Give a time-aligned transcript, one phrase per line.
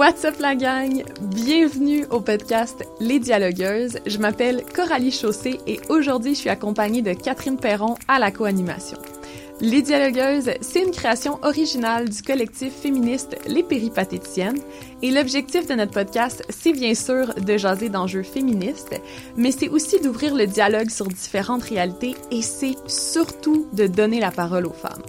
[0.00, 1.04] What's up la gang?
[1.20, 3.98] Bienvenue au podcast Les Dialogueuses.
[4.06, 8.96] Je m'appelle Coralie Chaussé et aujourd'hui je suis accompagnée de Catherine Perron à la co-animation.
[9.60, 14.62] Les Dialogueuses, c'est une création originale du collectif féministe Les Péripatéticiennes
[15.02, 18.98] et l'objectif de notre podcast, c'est bien sûr de jaser d'enjeux féministes,
[19.36, 24.30] mais c'est aussi d'ouvrir le dialogue sur différentes réalités et c'est surtout de donner la
[24.30, 25.02] parole aux femmes.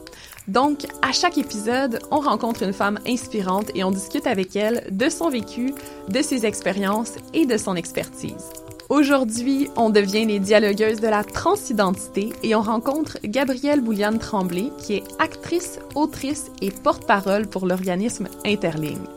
[0.51, 5.07] Donc, à chaque épisode, on rencontre une femme inspirante et on discute avec elle de
[5.07, 5.73] son vécu,
[6.09, 8.49] de ses expériences et de son expertise.
[8.89, 14.95] Aujourd'hui, on devient les dialogueuses de la transidentité et on rencontre Gabrielle Bouliane Tremblay, qui
[14.95, 19.07] est actrice, autrice et porte-parole pour l'organisme Interligne.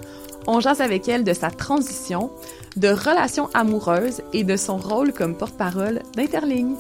[0.47, 2.30] On jase avec elle de sa transition,
[2.77, 6.77] de relations amoureuses et de son rôle comme porte-parole d'Interligne.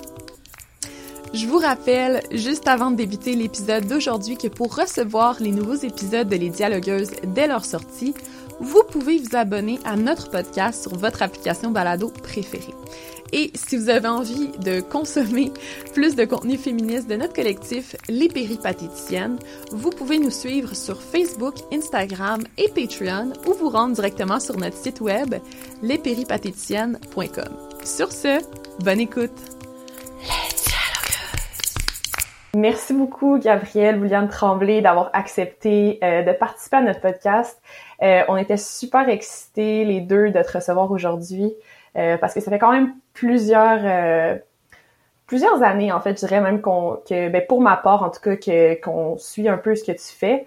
[1.34, 6.28] Je vous rappelle, juste avant de débuter l'épisode d'aujourd'hui, que pour recevoir les nouveaux épisodes
[6.28, 8.14] de Les Dialogueuses dès leur sortie,
[8.60, 12.72] vous pouvez vous abonner à notre podcast sur votre application balado préférée.
[13.32, 15.50] Et si vous avez envie de consommer
[15.92, 19.40] plus de contenu féministe de notre collectif Les Péripatéticiennes,
[19.72, 24.76] vous pouvez nous suivre sur Facebook, Instagram et Patreon ou vous rendre directement sur notre
[24.76, 25.34] site web
[25.82, 27.56] lespéripatéticiennes.com.
[27.82, 28.38] Sur ce,
[28.84, 29.53] bonne écoute!
[32.54, 37.60] Merci beaucoup, Gabrielle, William Tremblay, d'avoir accepté euh, de participer à notre podcast.
[38.00, 41.52] Euh, on était super excités, les deux, de te recevoir aujourd'hui,
[41.96, 44.38] euh, parce que ça fait quand même plusieurs
[45.26, 48.20] plusieurs années, en fait, je dirais même qu'on que, ben, pour ma part, en tout
[48.20, 50.46] cas, que qu'on suit un peu ce que tu fais.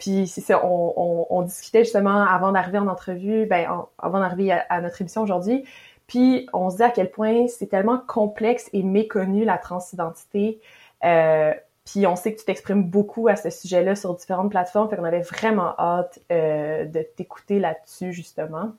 [0.00, 4.52] puis c'est ça, on, on, on, discutait justement avant d'arriver en entrevue, ben, avant d'arriver
[4.52, 5.64] à, à, notre émission aujourd'hui.
[6.06, 10.60] Puis on se dit à quel point c'est tellement complexe et méconnu la transidentité.
[11.04, 11.52] Euh,
[11.84, 15.04] puis on sait que tu t'exprimes beaucoup à ce sujet-là sur différentes plateformes, fait qu'on
[15.04, 18.72] avait vraiment hâte euh, de t'écouter là-dessus justement.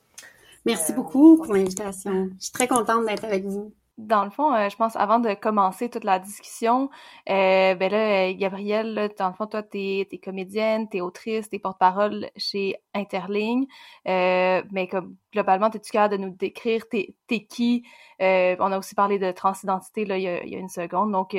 [0.66, 2.30] Merci euh, beaucoup pour l'invitation.
[2.38, 3.74] Je suis très contente d'être avec vous.
[3.98, 6.90] Dans le fond, je pense avant de commencer toute la discussion,
[7.30, 11.60] euh, ben là, Gabrielle, là, dans le fond, toi, t'es es comédienne, t'es autrice, t'es
[11.60, 13.68] porte-parole chez Interligne,
[14.06, 17.84] mais comme globalement, t'es-tu capable de nous décrire t'es qui?
[18.20, 21.12] on a aussi parlé de transidentité là, il, y a, il y a une seconde,
[21.12, 21.36] donc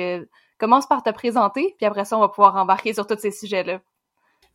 [0.63, 3.81] Commence par te présenter, puis après ça, on va pouvoir embarquer sur tous ces sujets-là.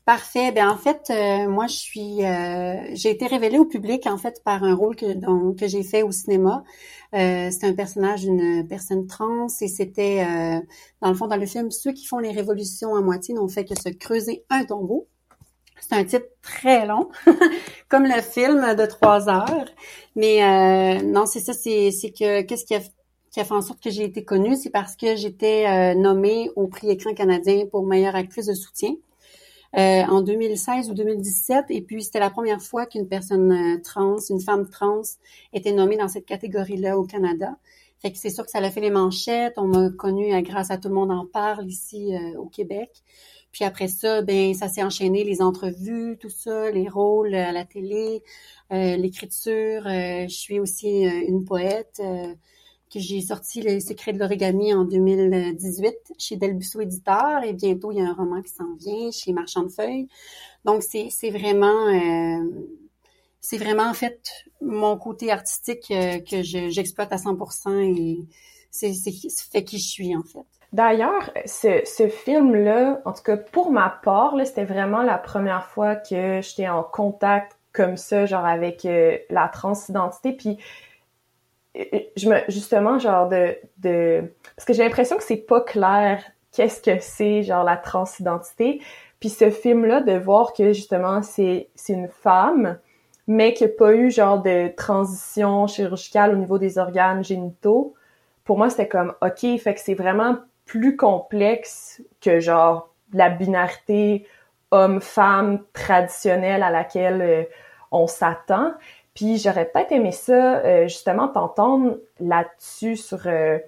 [0.07, 0.53] Parfait.
[0.53, 4.43] Ben en fait, euh, moi je suis, euh, j'ai été révélée au public en fait
[4.43, 5.05] par un rôle que
[5.55, 6.65] que j'ai fait au cinéma.
[7.15, 10.25] Euh, c'était un personnage d'une personne trans et c'était
[11.03, 13.67] dans le fond dans le film ceux qui font les révolutions à moitié n'ont fait
[13.67, 15.09] que se creuser un tombeau.
[15.79, 17.11] C'est un titre très long,
[17.91, 19.67] comme le film de trois heures.
[20.17, 22.81] Mais non, c'est ça, c'est c'est que qu'est-ce qui a
[23.39, 26.51] qui a fait en sorte que j'ai été connue, c'est parce que j'étais euh, nommée
[26.57, 28.97] au prix écran canadien pour meilleure actrice de soutien
[29.77, 31.67] euh, en 2016 ou 2017.
[31.69, 35.03] Et puis, c'était la première fois qu'une personne euh, trans, une femme trans,
[35.53, 37.55] était nommée dans cette catégorie-là au Canada.
[38.03, 39.55] Fait que c'est sûr que ça a fait les manchettes.
[39.57, 42.91] On m'a connue grâce à Tout le monde en parle ici au Québec.
[43.53, 47.65] Puis après ça, ben ça s'est enchaîné, les entrevues, tout ça, les rôles à la
[47.65, 48.23] télé,
[48.71, 49.83] l'écriture.
[49.85, 52.01] je suis aussi une poète
[52.93, 57.99] que j'ai sorti Les secrets de l'origami en 2018 chez Delbusso Éditeur et bientôt il
[57.99, 60.09] y a un roman qui s'en vient chez Marchand de Feuilles.
[60.65, 62.45] Donc c'est c'est vraiment euh,
[63.41, 64.21] c'est vraiment en fait
[64.61, 68.19] mon côté artistique euh, que j'exploite à 100% et
[68.71, 69.13] c'est c'est
[69.51, 70.47] fait qui je suis en fait.
[70.73, 75.97] D'ailleurs, ce, ce film-là, en tout cas pour ma part, c'était vraiment la première fois
[75.97, 80.33] que j'étais en contact comme ça, genre avec euh, la transidentité.
[80.33, 80.59] Puis
[82.17, 86.23] je me justement genre de de parce que j'ai l'impression que c'est pas clair
[86.53, 88.81] qu'est-ce que c'est genre la transidentité.
[89.21, 92.79] Puis ce film là de voir que justement c'est c'est une femme
[93.27, 97.95] mais qui a pas eu genre de transition chirurgicale au niveau des organes génitaux
[98.45, 104.27] pour moi c'était comme ok fait que c'est vraiment plus complexe que genre la binarité
[104.71, 107.45] homme-femme traditionnelle à laquelle euh,
[107.91, 108.73] on s'attend
[109.19, 113.59] puis j'aurais peut-être aimé ça, euh, justement, t'entendre là-dessus sur euh,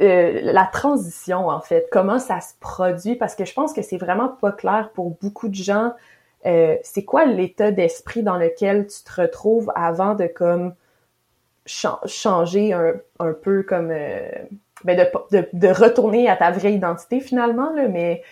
[0.00, 3.96] euh, la transition, en fait, comment ça se produit, parce que je pense que c'est
[3.96, 5.94] vraiment pas clair pour beaucoup de gens.
[6.44, 10.74] c'est quoi l'état d'esprit dans lequel tu te retrouves avant de comme
[11.66, 14.96] changer un, peu comme ben
[15.32, 18.22] de, de, retourner à ta vraie identité finalement là, mais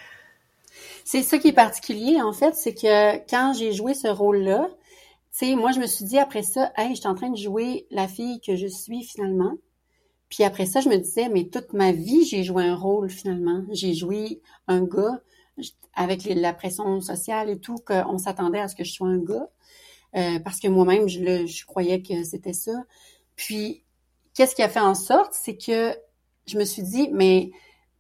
[1.05, 4.69] c'est ça qui est particulier en fait, c'est que quand j'ai joué ce rôle-là,
[5.43, 8.09] moi, je me suis dit après ça, hey, je suis en train de jouer la
[8.09, 9.53] fille que je suis finalement.
[10.29, 13.65] Puis après ça, je me disais, mais toute ma vie, j'ai joué un rôle finalement.
[13.71, 15.21] J'ai joué un gars
[15.95, 19.49] avec la pression sociale et tout, qu'on s'attendait à ce que je sois un gars.
[20.17, 22.85] Euh, parce que moi-même, je croyais que c'était ça.
[23.37, 23.85] Puis,
[24.35, 25.97] qu'est-ce qui a fait en sorte, c'est que
[26.47, 27.51] je me suis dit, mais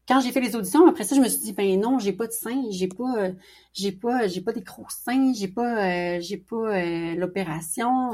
[0.09, 2.27] quand j'ai fait les auditions, après ça, je me suis dit, ben non, j'ai pas
[2.27, 3.33] de seins, j'ai pas, euh,
[3.75, 8.13] j'ai pas, j'ai pas des gros seins, j'ai pas, euh, j'ai pas euh, l'opération,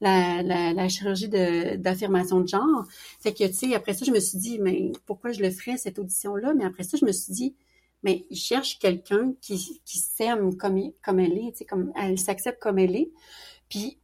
[0.00, 2.86] la, chirurgie d'affirmation de genre.
[3.20, 5.76] Fait que, tu sais, après ça, je me suis dit, mais pourquoi je le ferais,
[5.76, 6.54] cette audition-là?
[6.54, 7.54] Mais après ça, je me suis dit,
[8.02, 12.18] mais il cherche quelqu'un qui, qui s'aime comme, comme elle est, tu sais, comme elle
[12.18, 13.10] s'accepte comme elle est.
[13.68, 13.98] Puis,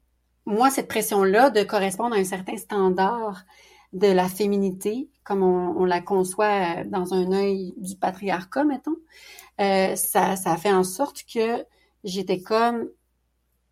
[0.44, 3.46] moi, cette pression-là de correspondre à un certain standard,
[3.94, 8.96] de la féminité, comme on, la conçoit euh, dans un œil du patriarcat, mettons,
[9.60, 11.64] euh, ça, ça fait en sorte que
[12.02, 12.88] j'étais comme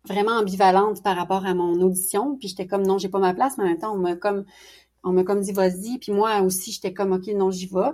[0.05, 3.57] vraiment ambivalente par rapport à mon audition, puis j'étais comme non, j'ai pas ma place,
[3.57, 4.45] mais en on m'a comme
[5.03, 7.91] on m'a comme dit vas-y, puis moi aussi j'étais comme ok non j'y vais.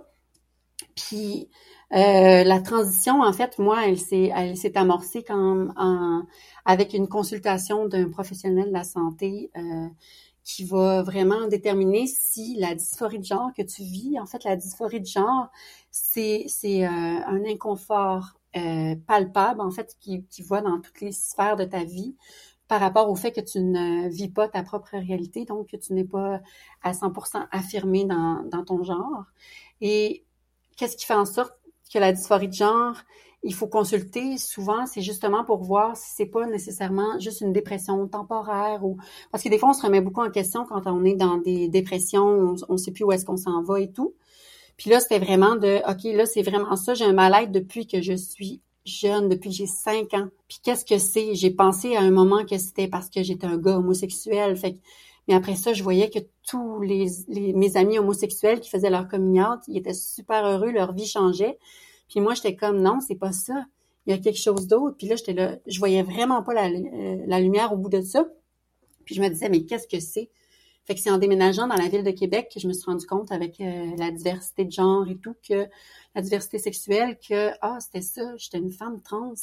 [0.96, 1.50] Puis
[1.94, 6.24] euh, la transition, en fait, moi, elle s'est elle s'est amorcée quand en,
[6.66, 9.88] avec une consultation d'un professionnel de la santé euh,
[10.50, 14.56] qui va vraiment déterminer si la dysphorie de genre que tu vis, en fait, la
[14.56, 15.52] dysphorie de genre,
[15.92, 21.56] c'est euh, un inconfort euh, palpable, en fait, qui, qui voit dans toutes les sphères
[21.56, 22.16] de ta vie
[22.68, 25.94] par rapport au fait que tu ne vis pas ta propre réalité, donc que tu
[25.94, 26.42] n'es pas
[26.82, 29.26] à 100% affirmé dans, dans ton genre.
[29.82, 30.26] Et
[30.78, 31.54] qu'est-ce qui fait en sorte
[31.94, 32.96] que la dysphorie de genre,
[33.44, 38.08] il faut consulter souvent, c'est justement pour voir si c'est pas nécessairement juste une dépression
[38.08, 38.98] temporaire ou
[39.32, 41.70] parce que des fois on se remet beaucoup en question quand on est dans des
[41.70, 44.14] dépressions, on, ne sait plus où est-ce qu'on s'en va et tout.
[44.78, 48.02] Puis là, c'était vraiment de OK, là, c'est vraiment ça, j'ai un mal-être depuis que
[48.02, 50.28] je suis jeune, depuis que j'ai cinq ans.
[50.48, 51.36] Puis qu'est-ce que c'est?
[51.36, 54.58] J'ai pensé à un moment que c'était parce que j'étais un gars homosexuel.
[55.28, 59.42] Mais après ça, je voyais que tous les, mes amis homosexuels qui faisaient leur coming
[59.42, 61.60] out, ils étaient super heureux, leur vie changeait.
[62.10, 63.66] Puis moi, j'étais comme, non, c'est pas ça.
[64.06, 64.98] Il y a quelque chose d'autre.
[64.98, 68.02] Puis là, j'étais là, je voyais vraiment pas la, euh, la, lumière au bout de
[68.02, 68.26] ça.
[69.06, 70.30] Puis je me disais, mais qu'est-ce que c'est?
[70.86, 73.06] Fait que c'est en déménageant dans la ville de Québec que je me suis rendu
[73.06, 75.68] compte avec euh, la diversité de genre et tout, que
[76.16, 79.36] la diversité sexuelle, que, ah, c'était ça, j'étais une femme trans.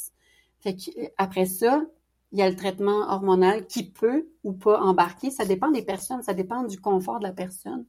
[0.59, 1.85] Fait que euh, après ça,
[2.33, 5.31] il y a le traitement hormonal qui peut ou pas embarquer.
[5.31, 7.85] Ça dépend des personnes, ça dépend du confort de la personne.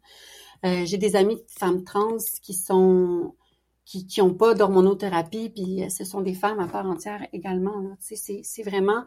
[0.65, 3.35] Euh, j'ai des amis de femmes trans qui sont
[3.89, 7.97] qui qui ont pas d'hormonothérapie, puis euh, ce sont des femmes à part entière également.
[8.01, 9.05] C'est, c'est vraiment,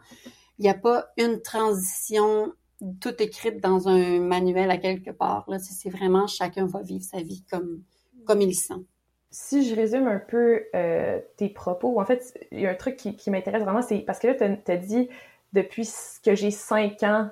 [0.58, 2.52] il n'y a pas une transition
[3.00, 5.44] toute écrite dans un manuel à quelque part.
[5.46, 5.60] Là.
[5.60, 7.84] C'est, vraiment chacun va vivre sa vie comme,
[8.26, 8.84] comme il sent.
[9.30, 12.96] Si je résume un peu euh, tes propos, en fait, il y a un truc
[12.96, 15.08] qui, qui m'intéresse vraiment, c'est parce que là, tu as dit
[15.52, 15.88] depuis
[16.24, 17.30] que j'ai cinq ans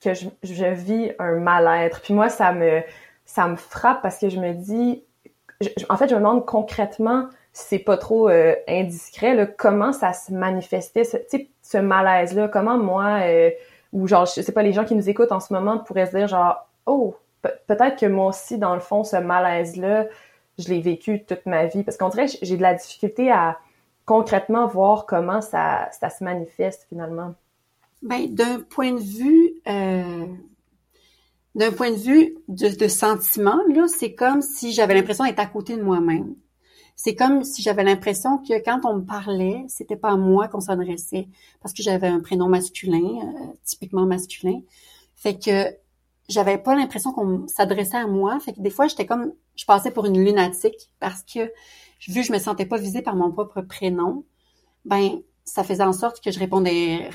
[0.00, 2.02] que je, je, vis un mal-être.
[2.02, 2.82] Puis moi, ça me,
[3.24, 5.02] ça me frappe parce que je me dis,
[5.88, 10.12] en fait, je me demande concrètement, si c'est pas trop euh, indiscret, là, comment ça
[10.12, 11.16] se manifestait, ce,
[11.62, 13.50] ce malaise-là, comment moi, euh,
[13.92, 16.16] ou genre, je sais pas, les gens qui nous écoutent en ce moment pourraient se
[16.16, 20.06] dire genre, oh, peut-être que moi aussi, dans le fond, ce malaise-là,
[20.58, 21.82] je l'ai vécu toute ma vie.
[21.82, 23.58] Parce qu'on dirait j'ai de la difficulté à
[24.04, 27.34] concrètement voir comment ça, se manifeste finalement.
[28.02, 30.26] Ben, d'un point de vue euh,
[31.54, 35.76] d'un point de vue de, sentiment, là, c'est comme si j'avais l'impression d'être à côté
[35.76, 36.34] de moi-même.
[36.96, 40.60] C'est comme si j'avais l'impression que quand on me parlait, c'était pas à moi qu'on
[40.60, 41.28] s'adressait
[41.60, 44.60] parce que j'avais un prénom masculin, euh, typiquement masculin.
[45.16, 45.76] Fait que
[46.28, 48.38] j'avais pas l'impression qu'on s'adressait à moi.
[48.40, 51.52] Fait que des fois, j'étais comme, je passais pour une lunatique parce que
[52.08, 54.24] vu que je me sentais pas visée par mon propre prénom,
[54.84, 57.10] ben ça faisait en sorte que je répondais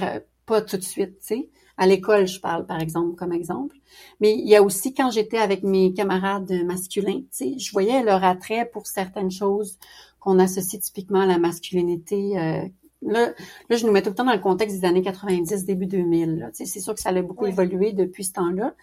[0.45, 1.49] pas tout de suite, tu sais.
[1.81, 3.77] À l'école, je parle, par exemple, comme exemple.
[4.19, 8.03] Mais il y a aussi quand j'étais avec mes camarades masculins, tu sais, je voyais
[8.03, 9.79] leur attrait pour certaines choses
[10.19, 12.37] qu'on associe typiquement à la masculinité.
[12.37, 12.67] Euh,
[13.01, 13.29] là,
[13.69, 16.49] là, je nous mets tout le temps dans le contexte des années 90, début 2000.
[16.49, 18.75] Tu sais, c'est sûr que ça a beaucoup évolué depuis ce temps-là.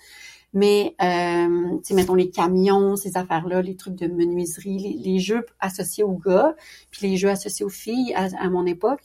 [0.55, 5.45] Mais, euh, tu sais, mettons les camions, ces affaires-là, les trucs de menuiserie, les, jeux
[5.61, 6.57] associés aux gars,
[6.91, 9.03] puis les jeux associés aux filles à mon époque,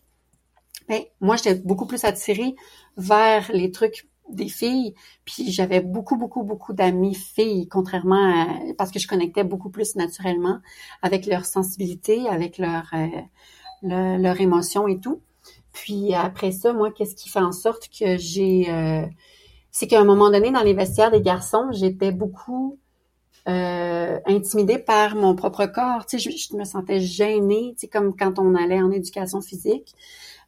[0.91, 2.53] ben, moi, j'étais beaucoup plus attirée
[2.97, 4.93] vers les trucs des filles,
[5.23, 9.95] puis j'avais beaucoup, beaucoup, beaucoup d'amis filles, contrairement à, parce que je connectais beaucoup plus
[9.95, 10.59] naturellement
[11.01, 15.21] avec leur sensibilité, avec leur, euh, leur, émotion et tout.
[15.71, 18.69] Puis après ça, moi, qu'est-ce qui fait en sorte que j'ai...
[18.69, 19.05] Euh,
[19.71, 22.79] c'est qu'à un moment donné, dans les vestiaires des garçons, j'étais beaucoup
[23.47, 26.05] euh, intimidée par mon propre corps.
[26.05, 29.39] Tu sais, je, je me sentais gênée, tu sais, comme quand on allait en éducation
[29.39, 29.95] physique.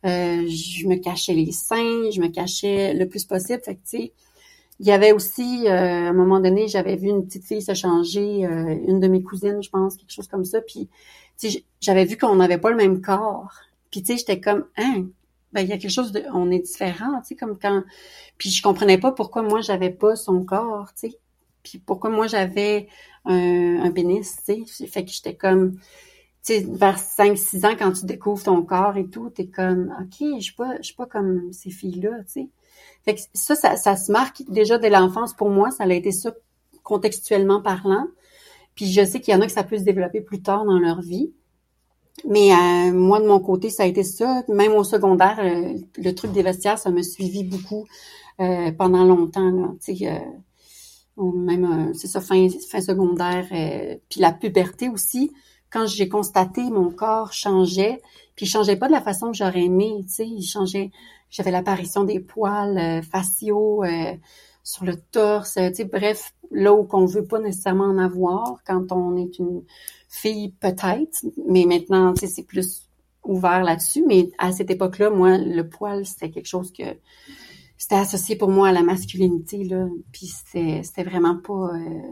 [0.06, 3.62] Euh, je me cachais les seins, je me cachais le plus possible.
[3.64, 4.14] Fait que, tu sais,
[4.80, 7.74] il y avait aussi, euh, à un moment donné, j'avais vu une petite fille se
[7.74, 10.62] changer, euh, une de mes cousines, je pense, quelque chose comme ça.
[10.62, 10.90] Puis,
[11.82, 13.54] j'avais vu qu'on n'avait pas le même corps.
[13.92, 15.06] Puis, tu sais, j'étais comme, hein,
[15.54, 17.84] ben, il y a quelque chose de, on est différent, tu sais, comme quand,
[18.38, 21.18] puis je comprenais pas pourquoi moi j'avais pas son corps, tu sais,
[21.62, 22.88] puis pourquoi moi j'avais
[23.26, 25.82] un, un pénis, tu sais, fait que j'étais comme, tu
[26.50, 30.56] vers 5-6 ans, quand tu découvres ton corps et tout, t'es comme, ok, je suis
[30.56, 32.50] pas, je suis pas comme ces filles-là, tu sais.
[33.06, 36.34] Fait que ça, ça, se marque déjà dès l'enfance pour moi, ça a été ça
[36.84, 38.08] contextuellement parlant.
[38.76, 40.80] Puis je sais qu'il y en a que ça peut se développer plus tard dans
[40.80, 41.32] leur vie.
[42.26, 44.44] Mais euh, moi, de mon côté, ça a été ça.
[44.48, 47.86] Même au secondaire, euh, le, truc des vestiaires, ça me suivi beaucoup
[48.40, 49.50] euh, pendant longtemps.
[49.50, 49.74] Là,
[51.18, 53.46] même, c'est ça, fin, fin secondaire.
[54.10, 55.32] puis la puberté aussi,
[55.74, 58.00] quand j'ai constaté mon corps changeait,
[58.36, 60.92] puis il changeait pas de la façon que j'aurais aimé, tu sais, il changeait,
[61.32, 63.84] j'avais l'apparition des poils faciaux
[64.64, 68.92] sur le torse, tu sais, bref, là où qu'on veut pas nécessairement en avoir quand
[68.92, 69.64] on est une
[70.08, 72.88] fille peut-être, mais maintenant, tu sais, c'est plus
[73.24, 74.04] ouvert là-dessus.
[74.08, 76.84] Mais à cette époque-là, moi, le poil, c'était quelque chose que
[77.78, 79.88] c'était associé pour moi à la masculinité, là.
[80.12, 81.76] Puis c'était vraiment pas...
[81.76, 82.12] Euh,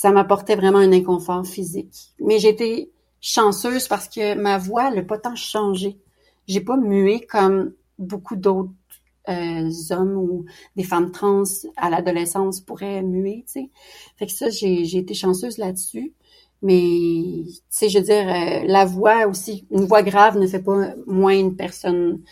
[0.00, 2.14] ça m'apportait vraiment un inconfort physique.
[2.20, 2.88] Mais j'étais
[3.20, 5.98] chanceuse parce que ma voix n'a pas tant changé.
[6.48, 8.70] J'ai pas mué comme beaucoup d'autres
[9.28, 11.42] euh, hommes ou des femmes trans
[11.76, 13.70] à l'adolescence pourraient muer, tu sais.
[14.16, 16.14] Fait que ça, j'ai été chanceuse là-dessus.
[16.62, 20.62] Mais, tu sais, je veux dire, euh, la voix aussi, une voix grave ne fait
[20.62, 22.22] pas moins une personne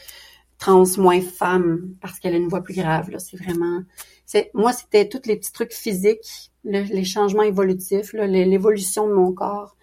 [0.56, 3.18] trans, moins femme, parce qu'elle a une voix plus grave, là.
[3.18, 3.82] C'est vraiment...
[4.28, 9.74] c'est Moi, c'était tous les petits trucs physiques, les changements évolutifs, l'évolution de mon corps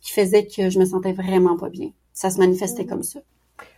[0.00, 1.90] qui faisait que je me sentais vraiment pas bien.
[2.14, 2.86] Ça se manifestait mm.
[2.86, 3.20] comme ça.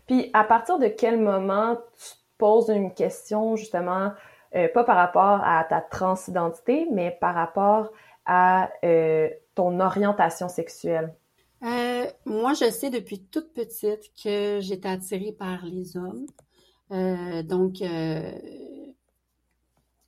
[0.07, 4.12] Puis, à partir de quel moment tu poses une question, justement,
[4.55, 7.91] euh, pas par rapport à ta transidentité, mais par rapport
[8.25, 11.12] à euh, ton orientation sexuelle?
[11.64, 16.26] Euh, moi, je sais depuis toute petite que j'étais attirée par les hommes.
[17.45, 17.83] Donc,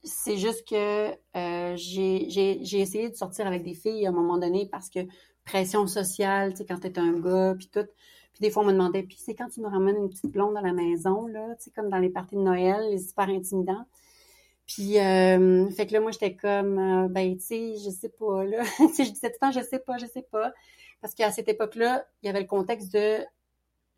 [0.04, 1.14] c'est juste que
[1.76, 5.00] j'ai essayé de sortir avec des filles à un moment donné parce que
[5.44, 7.86] pression sociale, tu sais, quand t'es un gars, puis tout.
[8.32, 10.56] Puis des fois, on me demandait, puis c'est quand tu nous ramènes une petite blonde
[10.56, 13.86] à la maison, là, tu sais, comme dans les parties de Noël, les super intimidants.
[14.66, 18.44] Puis, euh, fait que là, moi, j'étais comme, euh, ben, tu sais, je sais pas,
[18.44, 18.64] là.
[18.76, 20.52] tu sais, je disais tout le temps, je sais pas, je sais pas.
[21.00, 23.18] Parce qu'à cette époque-là, il y avait le contexte de,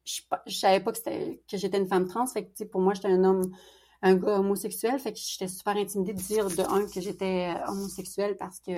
[0.05, 2.27] je, je savais pas que, que j'étais une femme trans.
[2.27, 3.53] Fait que, tu sais, pour moi, j'étais un homme,
[4.07, 4.99] un gars homosexuel.
[4.99, 8.73] Fait que j'étais super intimidée de dire, de un, que j'étais euh, homosexuelle parce que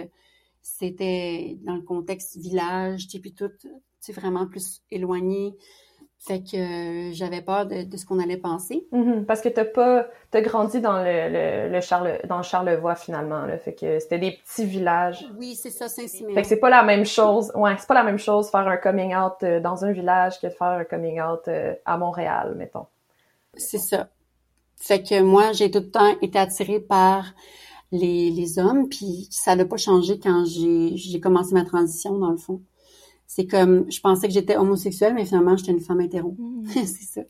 [0.62, 3.50] c'était dans le contexte village, tu puis tout,
[4.04, 5.56] tu vraiment plus éloigné.
[6.20, 8.88] Fait que euh, j'avais peur de, de ce qu'on allait penser.
[8.92, 9.24] Mm-hmm.
[9.24, 13.56] parce que t'as pas, t'as grandi dans le, le, Charle, dans Charlevoix finalement, là.
[13.56, 15.24] Fait que c'était des petits villages.
[15.38, 16.34] Oui, c'est ça, Saint-Siméon.
[16.34, 17.52] Fait que c'est pas la même chose.
[17.54, 20.48] Ouais, c'est pas la même chose faire un coming out euh, dans un village que
[20.48, 21.48] de faire un coming out
[21.84, 22.86] à Montréal, mettons.
[23.54, 24.08] C'est ça.
[24.80, 27.34] Fait que moi, j'ai tout le temps été attirée par
[27.92, 32.30] les, les hommes, puis ça n'a pas changé quand j'ai, j'ai commencé ma transition, dans
[32.30, 32.62] le fond
[33.28, 36.34] c'est comme, je pensais que j'étais homosexuelle, mais finalement, j'étais une femme hétéro.
[36.38, 36.64] Hmm.
[36.66, 37.20] c'est ça.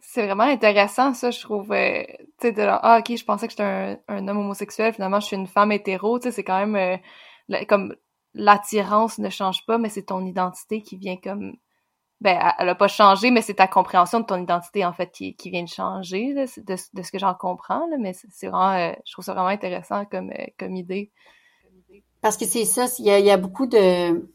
[0.00, 1.70] C'est vraiment intéressant, ça, je trouve.
[1.70, 2.02] Euh,
[2.40, 5.26] tu sais, de là, ah, ok, je pensais que j'étais un, homme homosexuel, finalement, je
[5.26, 6.18] suis une femme hétéro.
[6.18, 7.00] Tu sais, c'est quand même
[7.50, 7.94] euh, comme
[8.32, 11.56] l'attirance ne change pas, mais c'est ton identité qui vient comme.
[12.20, 15.50] Ben, elle a pas changé, mais c'est ta compréhension de ton identité, en fait, qui,
[15.50, 19.24] vient de changer, de, ce que j'en comprends, là, mais c'est vraiment, euh, je trouve
[19.24, 21.12] ça vraiment intéressant comme, comme idée.
[22.20, 24.28] Parce que c'est ça, il y a, y a beaucoup de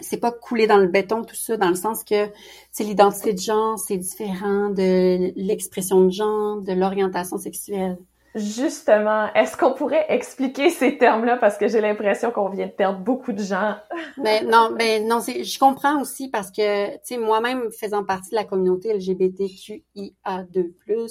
[0.00, 2.30] c'est pas coulé dans le béton tout ça dans le sens que
[2.72, 7.98] c'est l'identité de genre c'est différent de l'expression de genre de l'orientation sexuelle
[8.34, 11.36] justement est-ce qu'on pourrait expliquer ces termes-là?
[11.36, 13.76] Parce que j'ai l'impression qu'on vient de perdre beaucoup de gens
[14.18, 18.30] mais ben, non ben, non c'est je comprends aussi parce que tu moi-même faisant partie
[18.30, 21.10] de la communauté LGBTQIA2+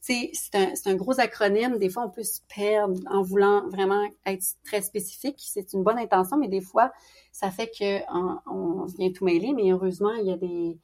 [0.00, 1.78] c'est un, un gros acronyme.
[1.78, 5.36] Des fois, on peut se perdre en voulant vraiment être très spécifique.
[5.38, 6.92] C'est une bonne intention, mais des fois,
[7.32, 8.00] ça fait que
[8.46, 9.52] on, vient tout mêler.
[9.54, 10.78] Mais heureusement, il y a des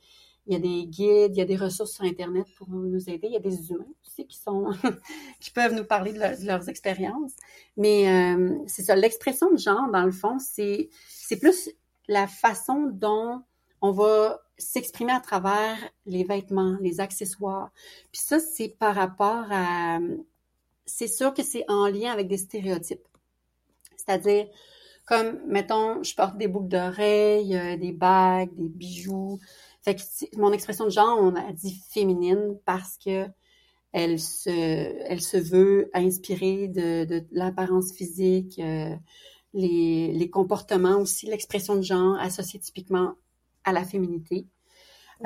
[0.47, 3.29] il y a des guides, il y a des ressources sur Internet pour nous aider.
[3.29, 4.71] Il y a des humains aussi qui sont
[5.41, 7.33] qui peuvent nous parler de, leurs expériences.
[7.77, 11.71] Mais euh, c'est ça, l'expression de genre, dans le fond, c'est c'est plus
[12.09, 13.43] la façon dont
[13.81, 17.71] on va s'exprimer à travers les vêtements, les accessoires.
[18.13, 19.99] Puis ça, c'est par rapport à...
[20.87, 23.07] C'est sûr que c'est en lien avec des stéréotypes.
[23.97, 24.47] C'est-à-dire,
[25.07, 29.39] comme, mettons, je porte des boucles d'oreilles, euh, des bagues, des bijoux.
[29.85, 30.03] Fait que
[30.39, 33.27] mon expression de genre, on a dit féminine parce que
[33.93, 38.95] elle se, elle se veut inspirée de, de l'apparence physique, euh,
[39.53, 43.15] les, les comportements aussi, l'expression de genre associée typiquement
[43.63, 44.49] à la féminité.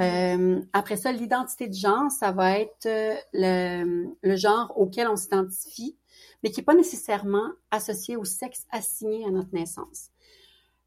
[0.00, 5.16] Euh, après ça, l'identité de genre, ça va être euh, le, le genre auquel on
[5.16, 5.96] s'identifie,
[6.42, 10.10] mais qui n'est pas nécessairement associé au sexe assigné à notre naissance.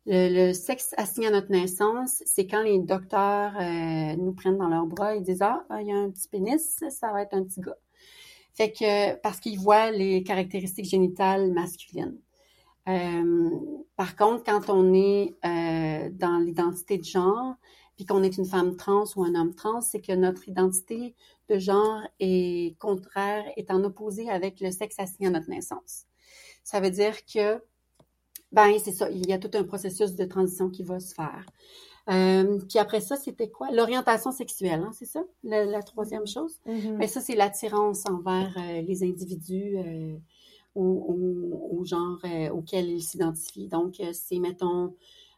[0.07, 4.87] Le, sexe assigné à notre naissance, c'est quand les docteurs euh, nous prennent dans leurs
[4.87, 7.61] bras et disent ah, il y a un petit pénis, ça va être un petit
[7.61, 7.77] gars.
[8.53, 12.17] Fait que parce qu'ils voient les caractéristiques génitales masculines.
[12.89, 13.49] Euh,
[13.95, 17.55] par contre, quand on est euh, dans l'identité de genre,
[17.95, 21.15] puis qu'on est une femme trans ou un homme trans, c'est que notre identité
[21.49, 26.05] de genre est contraire, est en opposé avec le sexe assigné à notre naissance.
[26.63, 27.61] Ça veut dire que
[28.51, 29.09] ben, c'est ça.
[29.09, 31.45] Il y a tout un processus de transition qui va se faire.
[32.09, 33.71] Euh, puis après ça, c'était quoi?
[33.71, 35.23] L'orientation sexuelle, hein, c'est ça?
[35.43, 36.59] La, troisième chose?
[36.67, 36.97] Mm-hmm.
[36.97, 40.17] Ben, ça, c'est l'attirance envers euh, les individus euh,
[40.75, 43.67] au, genre euh, auquel ils s'identifient.
[43.67, 44.95] Donc, c'est, mettons,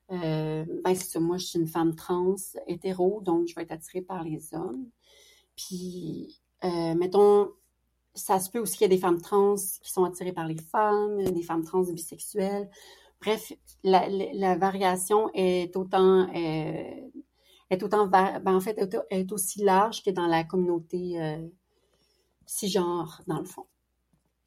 [0.09, 1.19] ben, c'est ça.
[1.19, 2.35] Moi, je suis une femme trans,
[2.67, 4.85] hétéro, donc je vais être attirée par les hommes.
[5.55, 7.49] Puis, mettons,
[8.15, 10.57] ça se peut aussi qu'il y ait des femmes trans qui sont attirées par les
[10.57, 12.69] femmes, des femmes trans bisexuelles.
[13.23, 13.53] Bref,
[13.83, 17.09] la, variation est autant, euh,
[17.69, 18.77] est autant, ben, en fait,
[19.09, 21.47] est aussi large que dans la communauté euh,
[22.45, 23.65] cisgenre, dans le fond.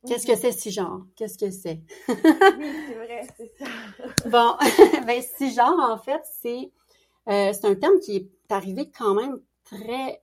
[0.06, 1.06] Qu'est-ce que c'est cisgenre?
[1.16, 1.80] Qu'est-ce que c'est?
[2.09, 2.16] oui,
[2.87, 3.64] c'est vrai, c'est ça.
[4.28, 4.56] bon,
[5.06, 6.71] ben, cisgenre, en fait, c'est,
[7.28, 10.23] euh, c'est un terme qui est arrivé quand même très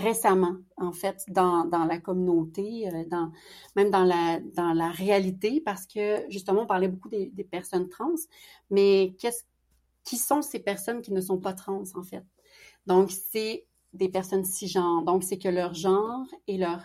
[0.00, 3.30] récemment, en fait, dans, dans la communauté, euh, dans,
[3.76, 8.14] même dans la, dans la réalité, parce que justement, on parlait beaucoup des, personnes trans,
[8.70, 9.44] mais qu'est-ce,
[10.04, 12.24] qui sont ces personnes qui ne sont pas trans, en fait?
[12.86, 15.02] Donc, c'est des personnes cisgenres.
[15.02, 16.80] Donc, c'est que leur genre et leur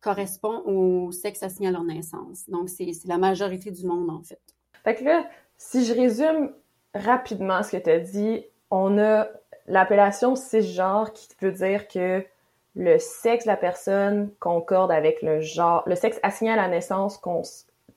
[0.00, 2.48] correspond au sexe assigné à leur naissance.
[2.48, 4.40] Donc, c'est, c'est la majorité du monde, en fait.
[4.84, 5.28] Fait que là,
[5.58, 6.52] si je résume
[6.94, 9.28] rapidement ce que tu as dit, on a
[9.66, 12.24] l'appellation cisgenre qui veut dire que
[12.74, 17.20] le sexe de la personne concorde avec le genre, le sexe assigné à la naissance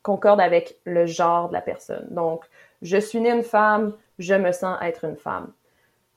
[0.02, 2.08] concorde avec le genre de la personne.
[2.12, 2.44] Donc,
[2.82, 5.52] je suis née une femme, je me sens être une femme.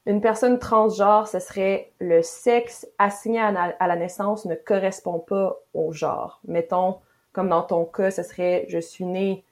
[0.06, 5.92] Une personne transgenre, ce serait le sexe assigné à la, naissance ne correspond pas au
[5.92, 6.40] genre.
[6.46, 6.96] Mettons,
[7.32, 9.44] comme dans ton cas, ce serait je suis née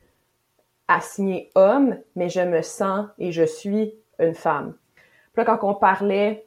[0.89, 4.75] assigné homme, mais je me sens et je suis une femme.
[5.37, 6.47] Là, quand on parlait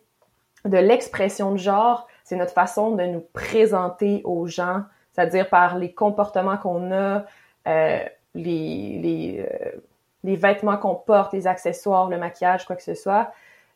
[0.65, 5.91] de l'expression de genre, c'est notre façon de nous présenter aux gens, c'est-à-dire par les
[5.93, 7.25] comportements qu'on a,
[7.67, 8.03] euh,
[8.35, 9.71] les, euh,
[10.23, 13.31] les vêtements qu'on porte, les accessoires, le maquillage, quoi que ce soit,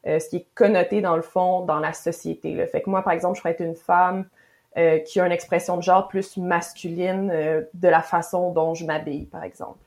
[0.05, 2.53] euh, ce qui est connoté dans le fond dans la société.
[2.53, 4.25] Le Fait que moi, par exemple, je pourrais être une femme
[5.05, 7.27] qui a une expression de genre plus masculine
[7.75, 9.77] de la façon dont je m'habille, par exemple.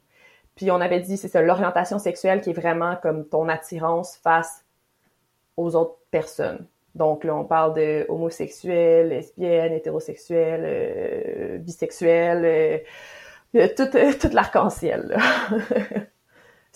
[0.54, 4.64] Puis on avait dit, c'est ça, l'orientation sexuelle qui est vraiment comme ton attirance face
[5.56, 6.68] aux autres personnes.
[6.96, 12.44] Donc là, on parle de homosexuels, lesbiennes, hétérosexuels, euh, bisexuels,
[13.54, 15.16] euh, tout, euh, tout l'arc-en-ciel.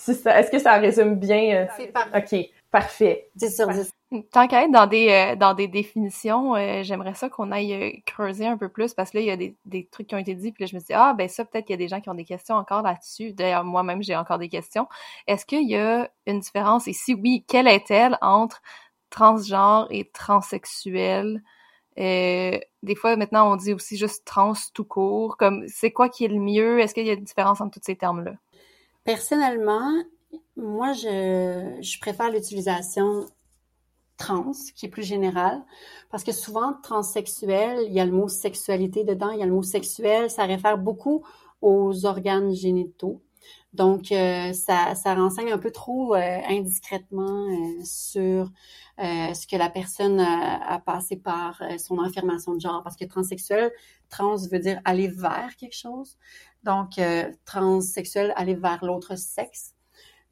[0.08, 1.68] Est-ce que ça résume bien?
[1.76, 2.18] C'est parfait.
[2.18, 3.30] OK, parfait.
[3.34, 3.90] 10 sur 10.
[4.32, 8.68] Tant qu'à être dans des, dans des définitions, j'aimerais ça qu'on aille creuser un peu
[8.68, 10.64] plus parce que là, il y a des, des trucs qui ont été dits, puis
[10.64, 12.14] là, je me dis, ah, ben ça, peut-être qu'il y a des gens qui ont
[12.14, 13.34] des questions encore là-dessus.
[13.34, 14.88] D'ailleurs, moi-même, j'ai encore des questions.
[15.26, 18.62] Est-ce qu'il y a une différence, et si oui, quelle est-elle entre
[19.10, 21.42] transgenre et transsexuel.
[21.98, 25.36] Euh, des fois, maintenant, on dit aussi juste trans tout court.
[25.36, 26.80] Comme, c'est quoi qui est le mieux?
[26.80, 28.34] Est-ce qu'il y a une différence entre tous ces termes-là?
[29.04, 29.90] Personnellement,
[30.56, 33.26] moi, je, je préfère l'utilisation
[34.16, 35.62] trans, qui est plus générale,
[36.10, 39.52] parce que souvent, transsexuel, il y a le mot sexualité dedans, il y a le
[39.52, 41.24] mot sexuel, ça réfère beaucoup
[41.62, 43.22] aux organes génitaux.
[43.72, 48.50] Donc, euh, ça, ça renseigne un peu trop euh, indiscrètement euh, sur
[48.98, 52.82] ce que la personne a, passé par son affirmation de genre.
[52.82, 53.72] Parce que transsexuel,
[54.10, 56.18] trans veut dire aller vers quelque chose.
[56.64, 57.00] Donc,
[57.46, 59.74] transsexuel, aller vers l'autre sexe.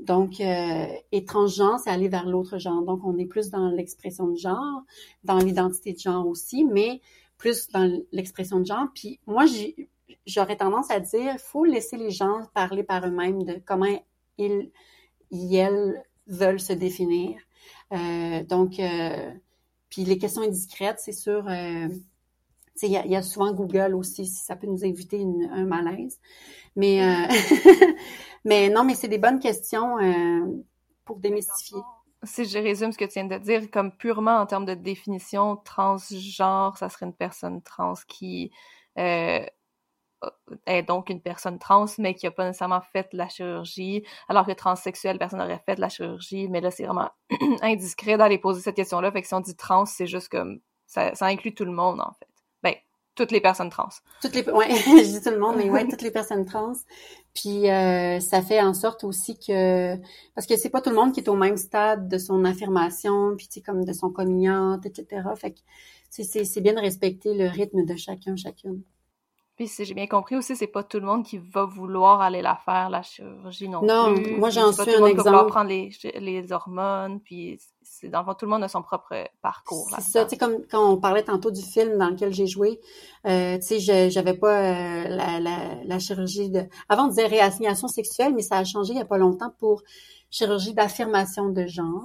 [0.00, 2.82] Donc, et transgenre, c'est aller vers l'autre genre.
[2.82, 4.82] Donc, on est plus dans l'expression de genre,
[5.24, 7.00] dans l'identité de genre aussi, mais
[7.38, 8.88] plus dans l'expression de genre.
[8.94, 9.88] Puis moi, j'ai
[10.26, 13.86] j'aurais tendance à dire, il faut laisser les gens parler par eux-mêmes de comment
[14.38, 14.70] ils,
[16.26, 17.40] veulent se définir.
[17.92, 19.32] Euh, donc, euh,
[19.88, 21.88] puis les questions indiscrètes, c'est sûr, euh,
[22.82, 26.20] il y, a souvent Google aussi, si ça peut nous éviter un malaise.
[26.76, 27.00] Mais,
[28.44, 29.96] mais non, mais c'est des bonnes questions
[31.04, 31.80] pour démystifier.
[32.22, 35.56] si je résume ce que tu viens de dire, comme purement en termes de définition,
[35.56, 38.52] transgenre, ça serait une personne trans qui
[40.66, 44.52] est donc une personne trans, mais qui n'a pas nécessairement fait la chirurgie, alors que
[44.52, 47.10] transsexuelle, personne aurait fait la chirurgie, mais là, c'est vraiment
[47.62, 49.12] indiscret d'aller poser cette question-là.
[49.12, 52.00] Fait que si on dit trans, c'est juste comme ça, ça inclut tout le monde,
[52.00, 52.28] en fait.
[52.62, 52.74] Ben,
[53.14, 53.88] toutes les personnes trans.
[54.20, 56.72] Toutes les, ouais, je dis tout le monde, mais ouais, toutes les personnes trans.
[57.34, 59.96] Puis euh, ça fait en sorte aussi que
[60.34, 63.36] parce que c'est pas tout le monde qui est au même stade de son affirmation,
[63.36, 65.22] puis tu comme de son communion, etc.
[65.36, 65.58] Fait que
[66.10, 68.82] c'est bien de respecter le rythme de chacun, chacune.
[69.58, 72.42] Puis si j'ai bien compris aussi, c'est pas tout le monde qui va vouloir aller
[72.42, 74.30] la faire, la chirurgie non, non plus.
[74.30, 75.10] Non, moi j'en suis un exemple.
[75.10, 75.90] Qui vouloir prendre les,
[76.20, 79.90] les hormones, puis c'est dans le fond, tout le monde a son propre parcours.
[79.96, 82.78] C'est ça, tu sais, comme quand on parlait tantôt du film dans lequel j'ai joué,
[83.26, 86.62] euh, tu sais, j'avais pas euh, la, la, la, chirurgie de...
[86.88, 89.82] Avant, on disait réassignation sexuelle, mais ça a changé il y a pas longtemps pour
[90.30, 92.04] chirurgie d'affirmation de genre,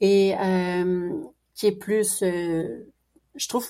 [0.00, 1.10] et euh,
[1.54, 2.22] qui est plus...
[2.22, 2.86] Euh,
[3.34, 3.68] je trouve...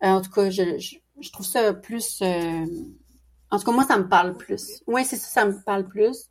[0.00, 2.20] en tout cas, je, je je trouve ça plus.
[2.22, 2.66] Euh,
[3.50, 4.82] en tout cas, moi, ça me parle plus.
[4.86, 6.28] Oui, c'est ça, ça me parle plus.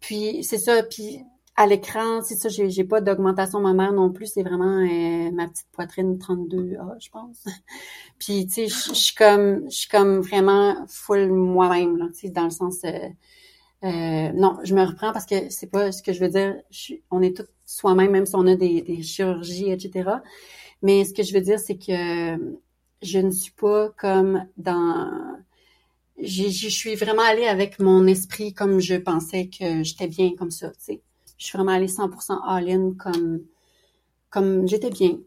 [0.00, 0.82] Puis c'est ça.
[0.82, 1.20] Puis
[1.56, 4.26] à l'écran, c'est ça, j'ai, j'ai pas d'augmentation mammaire non plus.
[4.26, 7.44] C'est vraiment euh, ma petite poitrine 32A, je pense.
[8.20, 12.06] Puis tu sais, je suis comme, je suis comme vraiment full moi-même là.
[12.12, 12.84] Tu sais, dans le sens.
[12.84, 13.08] Euh,
[13.84, 16.56] euh, non, je me reprends parce que c'est pas ce que je veux dire.
[17.10, 20.10] on est tous soi-même, même si on a des, des chirurgies, etc.
[20.82, 22.36] Mais ce que je veux dire, c'est que
[23.02, 25.38] je ne suis pas comme dans
[26.20, 30.70] je, suis vraiment allée avec mon esprit comme je pensais que j'étais bien comme ça,
[30.70, 31.02] tu sais.
[31.36, 33.42] Je suis vraiment allée 100% all-in comme
[34.30, 35.18] comme j'étais bien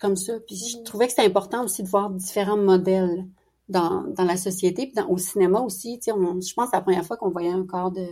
[0.00, 0.34] comme ça.
[0.46, 0.84] Puis je mm.
[0.84, 3.26] trouvais que c'était important aussi de voir différents modèles
[3.68, 5.98] dans, dans la société, puis dans, au cinéma aussi.
[5.98, 8.06] Tu sais, je pense que c'est la première fois qu'on voyait un corps de,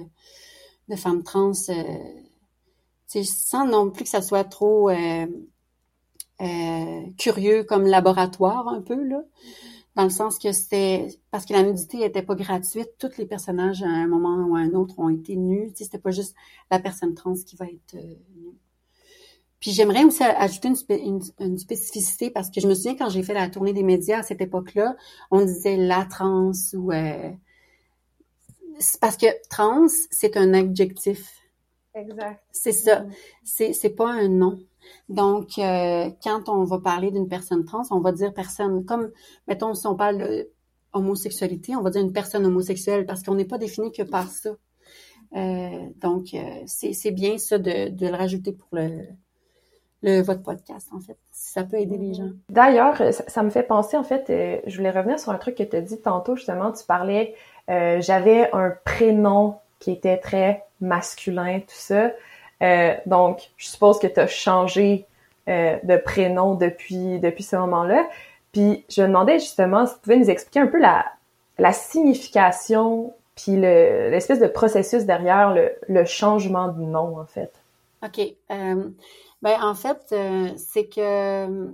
[0.89, 1.83] de femmes trans, euh,
[3.09, 5.27] tu sais, sans non plus que ça soit trop euh,
[6.41, 9.23] euh, curieux comme laboratoire un peu là,
[9.97, 13.83] dans le sens que c'était parce que la nudité était pas gratuite, tous les personnages
[13.83, 16.35] à un moment ou à un autre ont été nus, tu sais, c'était pas juste
[16.71, 18.57] la personne trans qui va être euh, nue.
[19.59, 23.35] Puis j'aimerais aussi ajouter une, une, spécificité parce que je me souviens quand j'ai fait
[23.35, 24.97] la tournée des médias à cette époque-là,
[25.31, 27.31] on disait la trans ou euh,
[29.03, 31.37] parce que trans c'est un adjectif.
[31.95, 32.43] Exact.
[32.53, 33.05] C'est ça.
[33.45, 34.61] C'est c'est pas un nom.
[35.09, 39.11] Donc, euh, quand on va parler d'une personne trans, on va dire personne, comme,
[39.49, 40.47] mettons, si on parle
[40.93, 44.51] homosexualité, on va dire une personne homosexuelle parce qu'on n'est pas défini que par ça.
[45.37, 49.05] Euh, donc, euh, c'est bien ça de, de, le rajouter pour le,
[50.03, 51.17] le votre podcast, en fait.
[51.31, 52.31] Ça peut aider les gens.
[52.49, 54.25] D'ailleurs, ça, ça, me fait penser, en fait,
[54.67, 57.35] je voulais revenir sur un truc que tu as dit tantôt, justement, tu parlais,
[57.69, 62.13] j'avais un prénom qui était très masculin, tout ça.
[62.63, 65.07] Euh, donc, je suppose que tu as changé
[65.49, 68.09] euh, de prénom depuis, depuis ce moment-là.
[68.53, 73.57] Puis, je me demandais justement si tu pouvais nous expliquer un peu la, signification puis
[73.57, 75.55] l'espèce de processus derrière
[75.89, 77.53] le, changement de nom, en fait.
[78.05, 78.19] OK.
[78.51, 78.91] Euh,
[79.43, 80.15] ben, en fait,
[80.57, 81.71] c'est que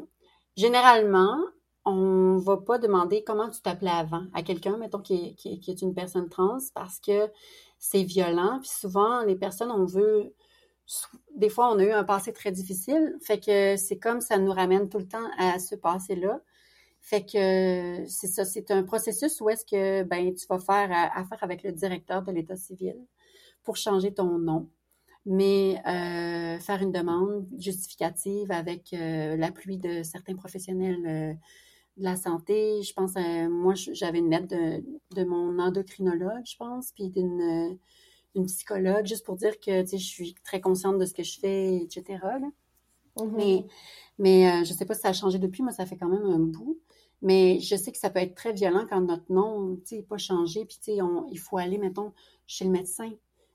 [0.57, 1.38] généralement,
[1.85, 5.83] on va pas demander comment tu t'appelais avant à quelqu'un, mettons, qui est, qui est
[5.83, 7.31] une personne trans, parce que
[7.79, 8.59] c'est violent.
[8.61, 10.33] Puis souvent, les personnes, on veut
[11.35, 13.16] des fois, on a eu un passé très difficile.
[13.22, 16.40] Fait que c'est comme ça nous ramène tout le temps à ce passé-là.
[17.01, 21.38] Fait que c'est ça, c'est un processus où est-ce que ben tu vas faire affaire
[21.42, 22.96] avec le directeur de l'État civil
[23.62, 24.68] pour changer ton nom,
[25.25, 31.35] mais euh, faire une demande justificative avec euh, l'appui de certains professionnels euh,
[31.96, 32.83] de la santé.
[32.83, 33.14] Je pense,
[33.51, 37.79] moi, j'avais une lettre de mon endocrinologue, je pense, puis d'une
[38.37, 41.77] une psychologue, juste pour dire que je suis très consciente de ce que je fais,
[41.77, 42.18] etc.
[43.16, 43.31] Mm-hmm.
[43.35, 43.66] Mais,
[44.18, 46.25] mais euh, je sais pas si ça a changé depuis, moi, ça fait quand même
[46.25, 46.79] un bout.
[47.22, 50.64] Mais je sais que ça peut être très violent quand notre nom n'est pas changé.
[50.66, 52.12] Puis il faut aller, mettons,
[52.46, 53.11] chez le médecin.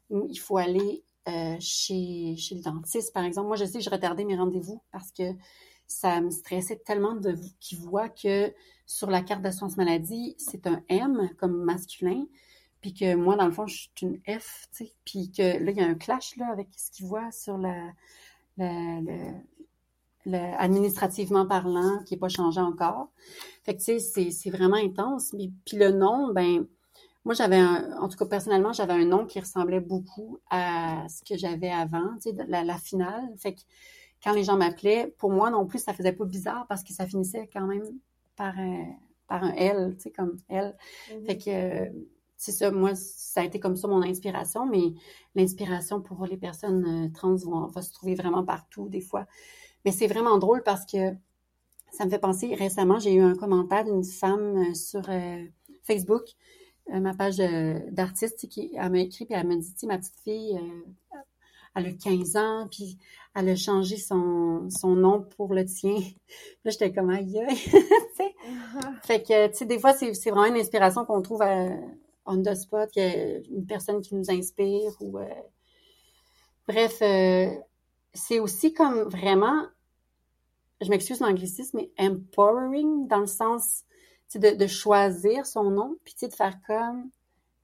[0.09, 3.47] Il faut aller euh, chez, chez le dentiste, par exemple.
[3.47, 5.23] Moi, je sais que je retardais mes rendez-vous parce que
[5.87, 8.51] ça me stressait tellement de qu'ils voient que
[8.85, 12.25] sur la carte d'assurance maladie, c'est un M comme masculin,
[12.81, 15.71] puis que moi, dans le fond, je suis une F, tu sais, puis que là,
[15.71, 17.91] il y a un clash là avec ce qu'ils voient sur la,
[20.57, 23.09] administrativement parlant, qui n'est pas changé encore.
[23.63, 25.33] Fait que, tu sais, c'est vraiment intense.
[25.33, 26.65] Mais, puis le nom, ben,
[27.23, 31.23] moi, j'avais un, en tout cas, personnellement, j'avais un nom qui ressemblait beaucoup à ce
[31.23, 33.29] que j'avais avant, tu sais, la, la finale.
[33.37, 33.61] Fait que
[34.23, 37.05] quand les gens m'appelaient, pour moi non plus, ça faisait pas bizarre parce que ça
[37.05, 37.85] finissait quand même
[38.35, 38.87] par un,
[39.27, 40.75] par un L, tu sais, comme L.
[41.09, 41.25] Mm-hmm.
[41.25, 41.91] Fait que
[42.41, 44.93] c'est ça, moi, ça a été comme ça mon inspiration, mais
[45.35, 49.27] l'inspiration pour les personnes euh, trans va, se trouver vraiment partout, des fois.
[49.85, 51.13] Mais c'est vraiment drôle parce que
[51.91, 55.45] ça me fait penser, récemment, j'ai eu un commentaire d'une femme euh, sur euh,
[55.83, 56.23] Facebook,
[56.91, 57.37] ma page
[57.91, 60.59] d'artiste, qui elle m'a écrit, puis elle m'a dit, ma petite fille,
[61.75, 62.97] elle a 15 ans, puis
[63.35, 65.99] elle a changé son, son nom pour le tien.
[66.65, 67.39] Là, j'étais comme, aïe,
[69.03, 71.69] Fait que, tu sais, des fois, c'est vraiment une inspiration qu'on trouve à,
[72.25, 75.27] on the spot, une personne qui nous inspire ou euh,
[76.67, 77.49] bref, euh,
[78.13, 79.65] c'est aussi comme vraiment,
[80.81, 83.83] je m'excuse l'anglicisme, mais empowering dans le sens
[84.35, 87.09] de, de choisir son nom, puis de faire comme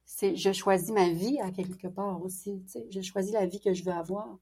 [0.06, 3.84] c'est je choisis ma vie à quelque part aussi, je choisis la vie que je
[3.84, 4.38] veux avoir.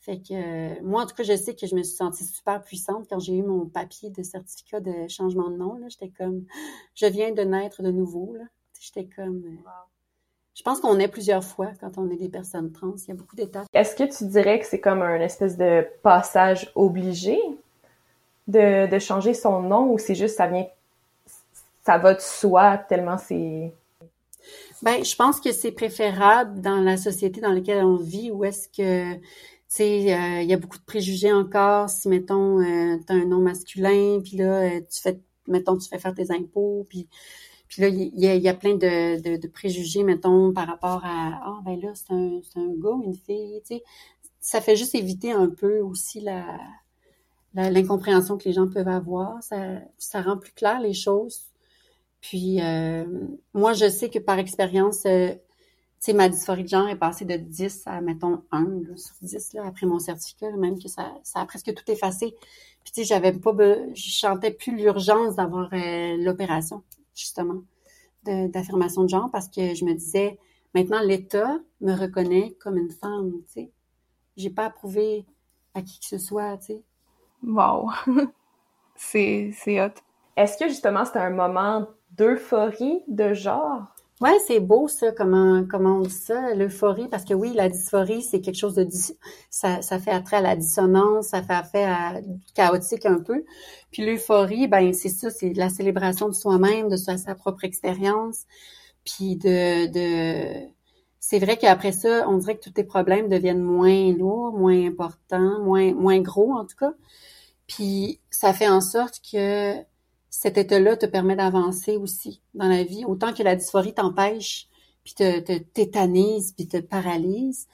[0.00, 2.60] Fait que euh, moi, en tout cas, je sais que je me suis sentie super
[2.60, 5.78] puissante quand j'ai eu mon papier de certificat de changement de nom.
[5.88, 6.44] J'étais comme,
[6.96, 8.34] je viens de naître de nouveau.
[8.34, 8.44] Là.
[8.82, 9.42] J'étais comme.
[9.46, 9.70] Euh,
[10.54, 12.94] je pense qu'on est plusieurs fois quand on est des personnes trans.
[12.96, 13.66] Il y a beaucoup d'étapes.
[13.72, 17.38] Est-ce que tu dirais que c'est comme un espèce de passage obligé
[18.48, 20.66] de, de changer son nom ou c'est juste ça vient.
[21.84, 23.72] Ça va de soi tellement c'est.
[24.82, 28.68] Ben, je pense que c'est préférable dans la société dans laquelle on vit où est-ce
[28.68, 29.20] que tu
[29.68, 31.88] sais, euh, il y a beaucoup de préjugés encore.
[31.88, 35.98] Si, mettons, euh, tu as un nom masculin, puis là, tu fais, mettons, tu fais
[35.98, 37.08] faire tes impôts, puis
[37.72, 41.92] puis là, il y, a, plein de, préjugés, mettons, par rapport à Ah, ben là,
[41.94, 43.82] c'est un, un gars une fille, tu sais.
[44.40, 46.44] Ça fait juste éviter un peu aussi la
[47.54, 49.42] l'incompréhension que les gens peuvent avoir.
[49.42, 51.44] Ça, ça rend plus clair les choses.
[52.20, 53.06] Puis euh,
[53.54, 55.38] moi, je sais que par expérience, euh, tu
[56.00, 59.64] sais, ma dysphorie de genre est passée de 10 à, mettons, 1 sur 10, là,
[59.66, 62.34] après mon certificat, même que ça, ça a presque tout effacé.
[62.84, 63.54] Puis tu sais, j'avais pas,
[63.94, 66.82] je chantais plus l'urgence d'avoir euh, l'opération
[67.14, 67.62] justement,
[68.24, 70.38] d'affirmation de, genre parce que je me disais,
[70.74, 73.72] maintenant, l'État me reconnaît comme une femme, tu sais.
[74.36, 75.26] J'ai pas approuvé
[75.74, 76.82] à qui que ce soit, tu sais.
[77.42, 77.90] Wow!
[78.94, 79.94] c'est, c'est hot.
[80.36, 83.94] Est-ce que justement c'était un moment d'euphorie de genre?
[84.22, 88.22] Ouais, c'est beau ça, comment comment on dit ça, l'euphorie, parce que oui, la dysphorie,
[88.22, 88.86] c'est quelque chose de
[89.50, 92.20] ça, ça fait attrait à la dissonance, ça fait affaire à
[92.54, 93.44] chaotique un peu.
[93.90, 98.44] Puis l'euphorie, ben c'est ça, c'est la célébration de soi-même, de sa, propre expérience,
[99.04, 100.68] puis de de
[101.18, 105.60] c'est vrai qu'après ça, on dirait que tous tes problèmes deviennent moins lourds, moins importants,
[105.64, 106.92] moins moins gros en tout cas.
[107.66, 109.74] Puis ça fait en sorte que
[110.32, 114.66] cet état-là te permet d'avancer aussi dans la vie, autant que la dysphorie t'empêche,
[115.04, 117.68] puis te, te tétanise, puis te paralyse,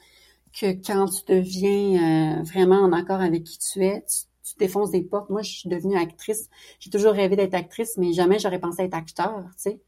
[0.51, 5.03] que quand tu deviens euh, vraiment en accord avec qui tu es, tu, défonces des
[5.03, 5.29] portes.
[5.29, 6.49] Moi, je suis devenue actrice.
[6.79, 9.79] J'ai toujours rêvé d'être actrice, mais jamais j'aurais pensé être acteur, tu sais,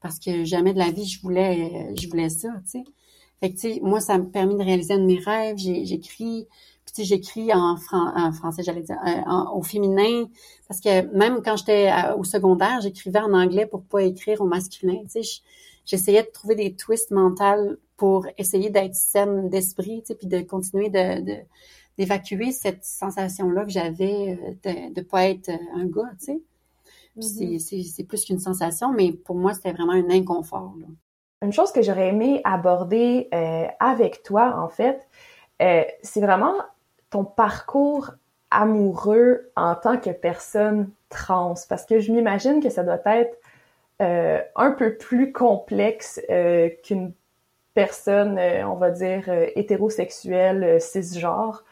[0.00, 2.84] parce que jamais de la vie je voulais, je voulais ça, tu sais.
[3.40, 5.56] Fait que, tu sais, moi, ça m'a permis de réaliser un de mes rêves.
[5.58, 6.46] J'écris,
[6.84, 10.24] puis tu sais, j'écris en, en, français, j'allais dire, euh, au féminin,
[10.68, 14.98] parce que même quand j'étais au secondaire, j'écrivais en anglais pour pas écrire au masculin.
[15.04, 15.42] Tu sais,
[15.84, 20.40] j'essayais de trouver des twists mentaux pour essayer d'être saine d'esprit, tu sais, puis de
[20.40, 21.44] continuer de,
[21.98, 26.40] d'évacuer cette sensation-là que j'avais euh, de ne pas être un gars, tu sais.
[27.18, 27.84] Mm-hmm.
[27.84, 30.74] c'est plus qu'une sensation, mais pour moi, c'était vraiment un inconfort.
[30.80, 30.86] Là.
[31.42, 35.06] Une chose que j'aurais aimé aborder euh, avec toi, en fait,
[35.62, 36.54] euh, c'est vraiment
[37.10, 38.12] ton parcours
[38.50, 43.38] amoureux en tant que personne trans, parce que je m'imagine que ça doit être
[44.00, 47.12] euh, un peu plus complexe euh, qu'une
[47.74, 51.64] personne, on va dire, hétérosexuelle, cisgenre.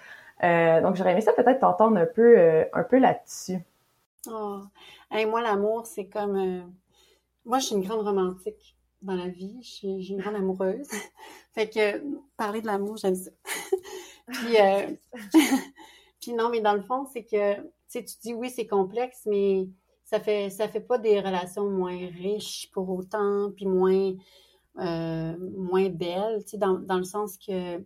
[0.42, 3.58] donc, j'aurais aimé ça peut-être t'entendre un peu, peu là-dessus.
[4.30, 4.60] Oh.
[5.28, 6.72] moi, l'amour, c'est comme...
[7.44, 9.58] Moi, je suis une grande romantique dans la vie.
[9.62, 10.88] Je suis, une grande amoureuse.
[11.52, 12.02] fait que
[12.36, 13.30] parler de l'amour, j'aime ça.
[14.32, 14.86] puis, euh,
[16.20, 19.22] puis non, mais dans le fond, c'est que tu sais, tu dis oui, c'est complexe,
[19.26, 19.66] mais
[20.04, 24.14] ça fait ça fait pas des relations moins riches pour autant, puis moins
[24.78, 27.78] euh, moins belles, tu sais, dans, dans le sens que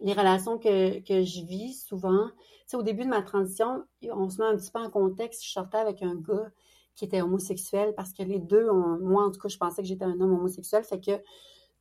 [0.00, 4.28] les relations que, que je vis souvent, tu sais, au début de ma transition, on
[4.28, 6.50] se met un petit peu en contexte, je sortais avec un gars
[6.96, 10.04] qui était homosexuel parce que les deux, moi en tout cas, je pensais que j'étais
[10.04, 11.22] un homme homosexuel, fait que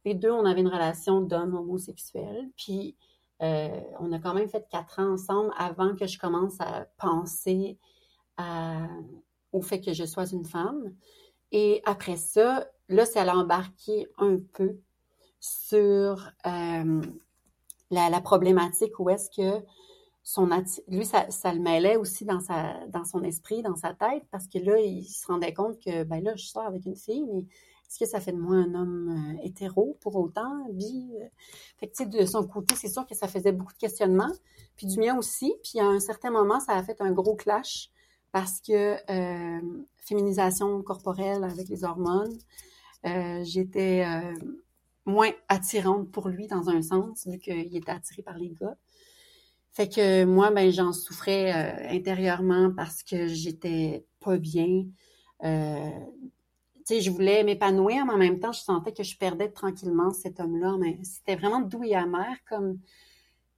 [0.05, 2.49] les deux, on avait une relation d'homme homosexuel.
[2.57, 2.95] Puis
[3.41, 7.77] on a quand même fait quatre ans ensemble avant que je commence à penser
[9.51, 10.93] au fait que je sois une femme.
[11.51, 14.77] Et après ça, là, ça a embarqué un peu
[15.39, 17.01] sur euh,
[17.89, 19.65] la, problématique où est-ce que
[20.23, 20.49] son
[20.87, 22.39] lui, ça, le mêlait aussi dans,
[22.89, 26.23] dans son esprit, dans sa tête, parce que là, il se rendait compte que, ben
[26.23, 27.43] là, je sors avec une fille, mais
[27.91, 31.11] est-ce que ça fait de moi un homme euh, hétéro pour autant, bi?
[31.19, 31.25] Euh?
[31.77, 34.31] Fait que, de son côté, c'est sûr que ça faisait beaucoup de questionnements,
[34.77, 35.53] puis du mien aussi.
[35.61, 37.89] Puis à un certain moment, ça a fait un gros clash
[38.31, 42.37] parce que euh, féminisation corporelle avec les hormones,
[43.43, 44.05] j'étais
[45.05, 48.77] moins attirante pour lui dans un sens, vu qu'il était attiré par les gars.
[49.71, 51.51] Fait que moi, ben, j'en souffrais
[51.89, 54.85] intérieurement parce que j'étais pas bien.
[56.85, 60.39] Sais, je voulais m'épanouir, mais en même temps, je sentais que je perdais tranquillement cet
[60.39, 60.75] homme-là.
[60.79, 62.79] Mais c'était vraiment doux et amer comme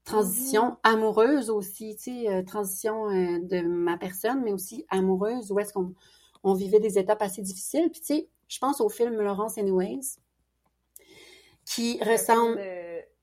[0.04, 0.92] transition mm-hmm.
[0.94, 5.94] amoureuse aussi, tu sais, euh, transition de ma personne, mais aussi amoureuse, où est-ce qu'on
[6.44, 7.90] on vivait des étapes assez difficiles.
[7.90, 10.18] Puis tu sais, je pense au film Laurence Anyways,
[11.66, 12.60] qui ressemble...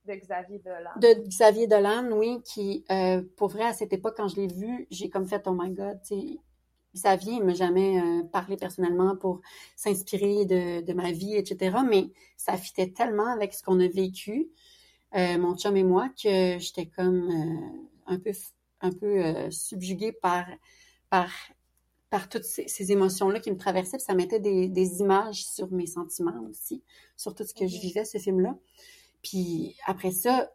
[0.07, 0.91] De Xavier Dolan.
[0.97, 4.87] De Xavier Dolan, oui, qui, euh, pour vrai, à cette époque, quand je l'ai vu,
[4.91, 6.39] j'ai comme fait, oh my God, tu sais,
[6.95, 9.41] Xavier ne m'a jamais euh, parlé personnellement pour
[9.77, 11.79] s'inspirer de, de, ma vie, etc.
[11.89, 14.49] Mais ça fitait tellement avec ce qu'on a vécu,
[15.15, 17.31] euh, mon chum et moi, que j'étais comme
[18.07, 18.33] un peu,
[18.81, 20.47] un peu subjuguée par,
[21.11, 21.31] par,
[22.11, 23.99] par toutes ces, ces émotions-là qui me traversaient.
[23.99, 26.83] Puis ça mettait des, des, images sur mes sentiments aussi,
[27.17, 28.57] sur tout ce que je vivais, ce film-là.
[29.23, 30.51] Puis après ça.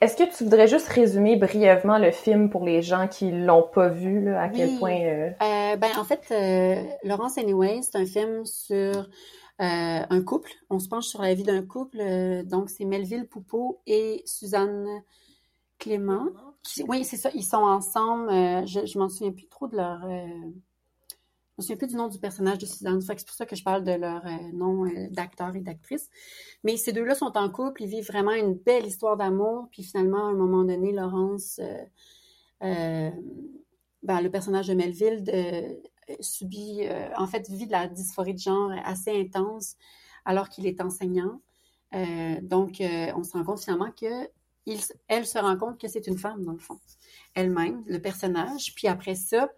[0.00, 3.88] Est-ce que tu voudrais juste résumer brièvement le film pour les gens qui l'ont pas
[3.88, 5.00] vu, à quel point...
[5.00, 5.30] Euh...
[5.42, 9.04] Euh, ben, en fait, euh, Laurence Anyway, c'est un film sur euh,
[9.58, 10.50] un couple.
[10.68, 11.98] On se penche sur la vie d'un couple.
[12.44, 14.86] donc, c'est Melville Poupeau et Suzanne
[15.78, 16.26] Clément.
[16.88, 17.30] oui, c'est ça.
[17.34, 18.30] Ils sont ensemble.
[18.66, 20.00] je je m'en souviens plus trop de leur
[21.58, 23.00] me souviens plus du nom du personnage de Suzanne.
[23.00, 26.10] c'est pour ça que je parle de leur euh, nom euh, d'acteur et d'actrice.
[26.64, 29.68] Mais ces deux-là sont en couple, ils vivent vraiment une belle histoire d'amour.
[29.70, 31.60] Puis finalement, à un moment donné, Laurence,
[32.62, 33.10] euh,
[34.02, 35.24] ben, le personnage de Melville,
[36.20, 36.82] subit,
[37.16, 39.74] en fait, vit de la dysphorie de genre assez intense
[40.24, 41.40] alors qu'il est enseignant.
[42.42, 44.28] donc, on se rend compte finalement que
[45.08, 46.78] elle se rend compte que c'est une femme, dans le fond,
[47.34, 48.74] elle-même, le personnage.
[48.74, 49.48] Puis après ça,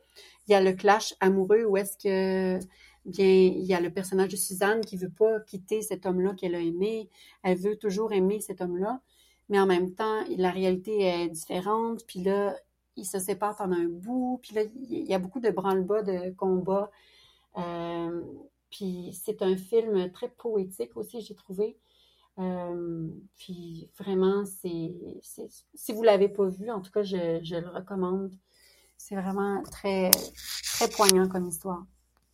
[0.48, 2.58] il y a le clash amoureux où est-ce que
[3.04, 6.54] bien il y a le personnage de Suzanne qui veut pas quitter cet homme-là qu'elle
[6.54, 7.08] a aimé,
[7.42, 9.00] elle veut toujours aimer cet homme-là,
[9.48, 12.56] mais en même temps la réalité est différente, puis là
[12.96, 16.30] ils se séparent pendant un bout, puis là il y a beaucoup de branle-bas de
[16.30, 16.90] combats,
[17.58, 18.22] euh,
[18.70, 21.76] puis c'est un film très poétique aussi j'ai trouvé.
[22.38, 24.92] Euh, puis vraiment, c'est,
[25.74, 28.32] si vous l'avez pas vu, en tout cas, je, je le recommande.
[28.98, 30.10] C'est vraiment très,
[30.74, 31.84] très poignant comme histoire.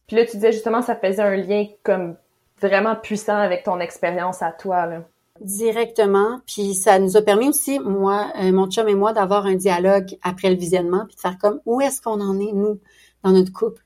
[0.09, 2.17] Puis là, tu disais justement, ça faisait un lien comme
[2.61, 4.87] vraiment puissant avec ton expérience à toi.
[4.87, 5.05] Là.
[5.41, 6.41] Directement.
[6.47, 10.17] Puis ça nous a permis aussi, moi, euh, mon chum et moi, d'avoir un dialogue
[10.23, 12.81] après le visionnement, puis de faire comme où est-ce qu'on en est, nous,
[13.23, 13.83] dans notre couple?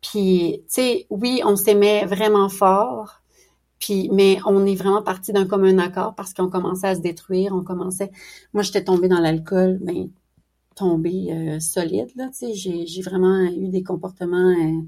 [0.00, 3.22] Puis, tu sais, oui, on s'aimait vraiment fort,
[3.78, 7.54] puis, mais on est vraiment parti d'un commun accord parce qu'on commençait à se détruire,
[7.54, 8.10] on commençait.
[8.52, 10.08] Moi, j'étais tombée dans l'alcool, mais
[10.74, 12.30] tombée euh, solide là.
[12.32, 14.82] Sais, j'ai vraiment eu des comportements euh,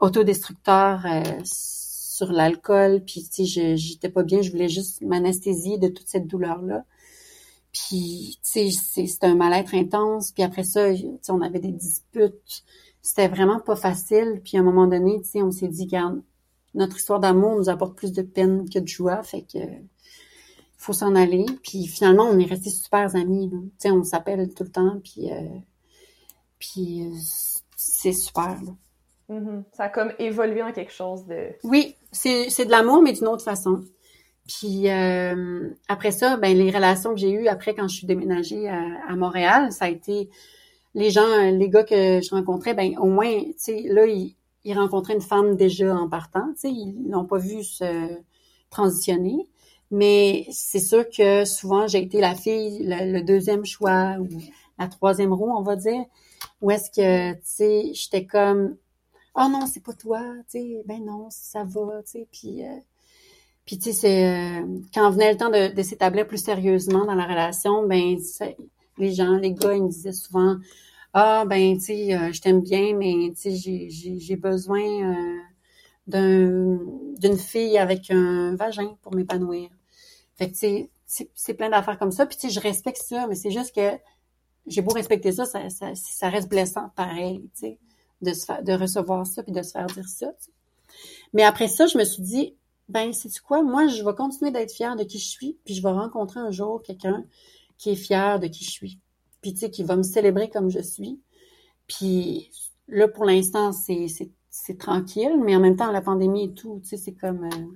[0.00, 3.02] autodestructeurs euh, sur l'alcool.
[3.04, 3.44] Puis, sais,
[3.76, 4.42] j'étais pas bien.
[4.42, 6.84] Je voulais juste m'anesthésier de toute cette douleur là.
[7.72, 10.32] Puis, sais, c'était un mal-être intense.
[10.32, 10.88] Puis après ça,
[11.28, 12.64] on avait des disputes.
[13.02, 14.40] C'était vraiment pas facile.
[14.44, 16.22] Puis à un moment donné, on s'est dit, regarde,
[16.74, 19.22] notre histoire d'amour nous apporte plus de peine que de joie.
[19.22, 19.58] Fait que
[20.86, 21.44] faut s'en aller.
[21.62, 23.50] Puis finalement, on est restés super amis.
[23.50, 25.00] Tu sais, on s'appelle tout le temps.
[25.02, 25.58] Puis, euh,
[26.58, 27.14] puis euh,
[27.76, 28.56] c'est super.
[29.28, 29.64] Mm-hmm.
[29.72, 31.48] Ça a comme évolué en quelque chose de...
[31.64, 33.82] Oui, c'est, de l'amour, mais d'une autre façon.
[34.46, 38.68] Puis euh, après ça, ben les relations que j'ai eues après quand je suis déménagée
[38.68, 40.30] à, Montréal, ça a été
[40.94, 44.78] les gens, les gars que je rencontrais, ben au moins, tu sais, là, ils, ils
[44.78, 48.20] rencontraient une femme déjà en partant, tu sais, ils n'ont pas vu se
[48.70, 49.48] transitionner.
[49.90, 54.28] Mais c'est sûr que souvent, j'ai été la fille, le, deuxième choix ou
[54.78, 56.04] la troisième roue, on va dire,
[56.60, 58.76] où est-ce que, tu sais, j'étais comme,
[59.36, 60.20] oh non, c'est pas toi,
[60.50, 62.78] tu sais, ben non, ça va, tu sais, puis, euh,
[63.66, 67.86] puis tu sais, euh, quand venait le temps de, s'établir plus sérieusement dans la relation,
[67.86, 68.16] ben,
[68.98, 70.56] les gens, les gars, ils me disaient souvent,
[71.14, 75.34] ah, ben, tu sais, euh, je t'aime bien, mais, tu sais, j'ai besoin
[76.06, 79.70] d'une fille avec un vagin pour m'épanouir.
[80.36, 80.56] Fait que,
[81.06, 82.26] c'est plein d'affaires comme ça.
[82.26, 83.98] Puis, tu sais, je respecte ça, mais c'est juste que
[84.66, 87.78] j'ai beau respecter ça, ça, ça, reste blessant pareil, tu sais,
[88.22, 90.32] de, se faire, de recevoir ça puis de se faire dire ça.
[91.32, 92.56] Mais après ça, je me suis dit,
[92.88, 93.62] ben, c'est quoi?
[93.62, 96.50] Moi, je vais continuer d'être fière de qui je suis, puis je vais rencontrer un
[96.50, 97.24] jour quelqu'un
[97.78, 98.98] qui est fier de qui je suis.
[99.40, 101.20] Puis, tu sais, qui va me célébrer comme je suis.
[101.86, 102.50] Puis,
[102.88, 104.06] là, pour l'instant, c'est
[104.58, 107.44] c'est tranquille, mais en même temps, la pandémie et tout, tu sais, c'est comme...
[107.44, 107.66] Euh,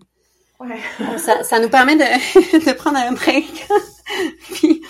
[0.60, 1.18] ouais.
[1.18, 2.02] ça, ça nous permet de,
[2.66, 3.66] de prendre un break.
[4.52, 4.82] Puis,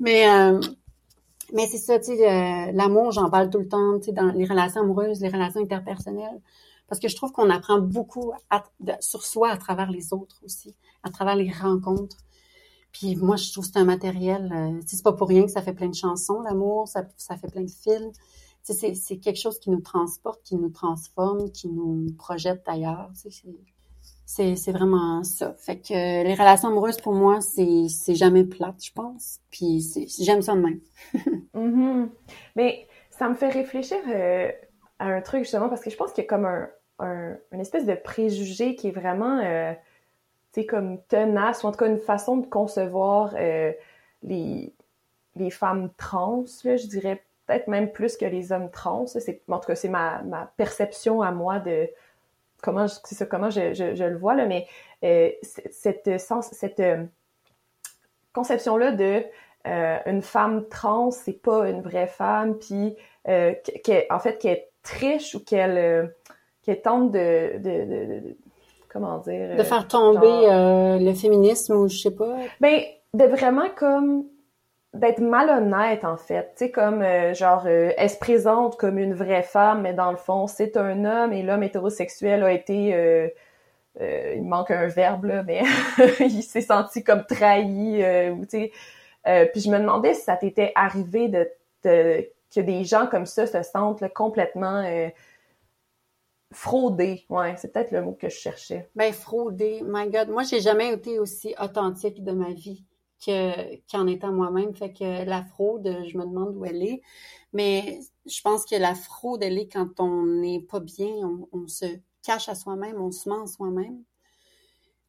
[0.00, 0.60] mais euh,
[1.52, 4.44] mais c'est ça, tu sais, l'amour, j'en parle tout le temps, tu sais, dans les
[4.44, 6.40] relations amoureuses, les relations interpersonnelles,
[6.88, 8.32] parce que je trouve qu'on apprend beaucoup
[9.00, 12.16] sur soi à travers les autres aussi, à travers les rencontres.
[12.92, 15.62] Puis moi, je trouve que c'est un matériel, euh, c'est pas pour rien que ça
[15.62, 18.12] fait plein de chansons, l'amour, ça, ça fait plein de films.
[18.62, 23.10] C'est, c'est quelque chose qui nous transporte, qui nous transforme, qui nous projette ailleurs.
[24.26, 25.54] C'est, c'est vraiment ça.
[25.58, 29.40] Fait que les relations amoureuses, pour moi, c'est, c'est jamais plate, je pense.
[29.50, 29.84] Puis
[30.20, 30.80] j'aime ça de même.
[31.54, 32.08] mm-hmm.
[32.56, 34.50] Mais ça me fait réfléchir euh,
[34.98, 36.68] à un truc, justement, parce que je pense qu'il y a comme un,
[37.00, 39.40] un une espèce de préjugé qui est vraiment...
[39.44, 39.72] Euh,
[40.62, 43.72] comme tenace, ou en tout cas une façon de concevoir euh,
[44.22, 44.72] les,
[45.34, 49.06] les femmes trans, là, je dirais peut-être même plus que les hommes trans.
[49.06, 51.88] C'est, en tout cas, c'est ma, ma, perception à moi de
[52.64, 54.66] comment, c'est ça, comment je, je, je, le vois, là, mais
[55.04, 57.04] euh, cette, sens, cette euh,
[58.32, 59.22] conception-là de
[59.66, 62.96] euh, une femme trans, c'est pas une vraie femme, puis
[63.26, 66.14] en fait, qu'elle triche ou qu'elle
[66.62, 68.36] qu'elle tente de, de, de,
[68.88, 69.54] comment dire...
[69.54, 70.48] De faire tomber
[70.98, 72.36] le féminisme ou je sais pas.
[72.60, 72.80] Ben,
[73.12, 74.24] de vraiment comme
[74.94, 79.14] d'être malhonnête en fait, tu sais comme euh, genre euh, elle se présente comme une
[79.14, 83.32] vraie femme mais dans le fond c'est un homme et l'homme hétérosexuel a été
[84.00, 85.62] il manque un verbe là mais
[86.20, 88.70] il s'est senti comme trahi ou tu
[89.24, 89.46] sais.
[89.52, 91.48] Puis je me demandais si ça t'était arrivé de,
[91.82, 94.84] que des gens comme ça se sentent complètement
[96.54, 98.88] Frauder, ouais, c'est peut-être le mot que je cherchais.
[98.94, 102.84] Ben frauder, my God, moi j'ai jamais été aussi authentique de ma vie
[103.24, 104.74] que qu'en étant moi-même.
[104.74, 107.02] Fait que la fraude, je me demande où elle est.
[107.52, 111.14] Mais je pense que la fraude, elle est quand on n'est pas bien,
[111.52, 111.86] on, se
[112.22, 114.02] cache à soi-même, on se ment à soi-même.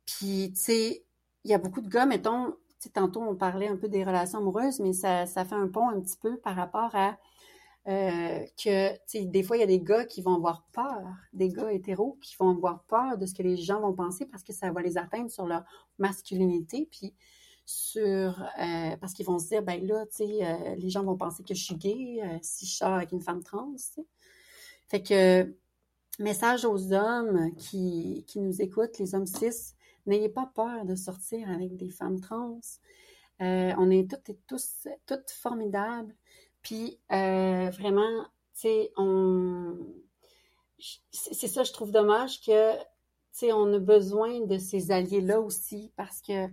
[0.05, 1.05] Puis, tu sais,
[1.43, 2.53] il y a beaucoup de gars, mettons,
[2.93, 5.99] tantôt on parlait un peu des relations amoureuses, mais ça, ça fait un pont un
[6.01, 7.17] petit peu par rapport à
[7.87, 11.03] euh, que des fois il y a des gars qui vont avoir peur,
[11.33, 14.43] des gars hétéros qui vont avoir peur de ce que les gens vont penser parce
[14.43, 15.63] que ça va les atteindre sur leur
[15.99, 17.13] masculinité, puis
[17.65, 21.17] sur euh, parce qu'ils vont se dire ben là tu sais euh, les gens vont
[21.17, 23.75] penser que je suis gay si je sors avec une femme trans.
[24.87, 25.55] Fait que
[26.19, 29.73] message aux hommes qui, qui nous écoutent, les hommes cis,
[30.05, 32.59] n'ayez pas peur de sortir avec des femmes trans.
[33.39, 36.15] on est toutes et tous toutes formidables.
[36.65, 38.23] Puis euh, vraiment,
[38.55, 39.77] tu sais, on
[41.11, 42.83] c'est ça, je trouve dommage que tu
[43.31, 46.47] sais, on a besoin de ces alliés-là aussi parce que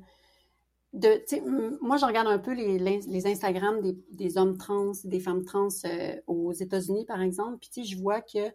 [0.92, 5.44] de, moi, je regarde un peu les, les Instagram des, des, hommes trans, des femmes
[5.44, 7.58] trans euh, aux États-Unis, par exemple.
[7.60, 8.52] Puis, je vois que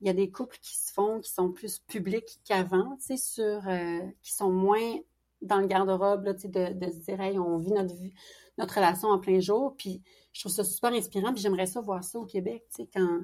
[0.00, 3.16] il y a des couples qui se font, qui sont plus publics qu'avant, tu sais,
[3.16, 4.98] sur, euh, qui sont moins
[5.40, 8.12] dans le garde-robe, tu sais, de, de se dire, hey, on vit notre vie,
[8.58, 9.74] notre relation en plein jour.
[9.76, 10.02] Puis
[10.32, 11.32] je trouve ça super inspirant.
[11.32, 13.20] Puis j'aimerais ça voir ça au Québec, tu sais, quand,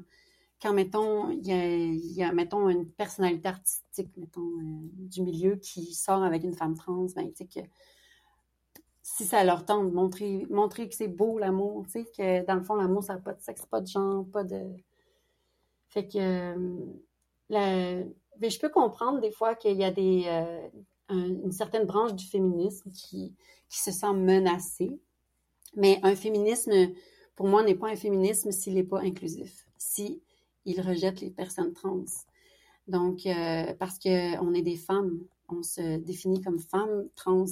[0.62, 6.22] quand mettons, il y a, mettons, une personnalité artistique, mettons, euh, du milieu qui sort
[6.22, 7.66] avec une femme trans, ben, tu sais, que
[9.16, 12.62] si ça leur tente montrer, montrer que c'est beau l'amour, tu sais, que dans le
[12.62, 14.62] fond, l'amour, ça n'a pas de sexe, pas de genre, pas de.
[15.88, 16.18] Fait que.
[16.18, 16.84] Euh,
[17.48, 18.04] la...
[18.40, 20.68] Mais je peux comprendre des fois qu'il y a des, euh,
[21.10, 23.34] une certaine branche du féminisme qui,
[23.68, 24.98] qui se sent menacée
[25.76, 26.72] mais un féminisme,
[27.36, 30.22] pour moi, n'est pas un féminisme s'il n'est pas inclusif, si
[30.66, 32.04] rejette les personnes trans.
[32.86, 37.44] Donc, euh, parce qu'on est des femmes, on se définit comme femmes trans.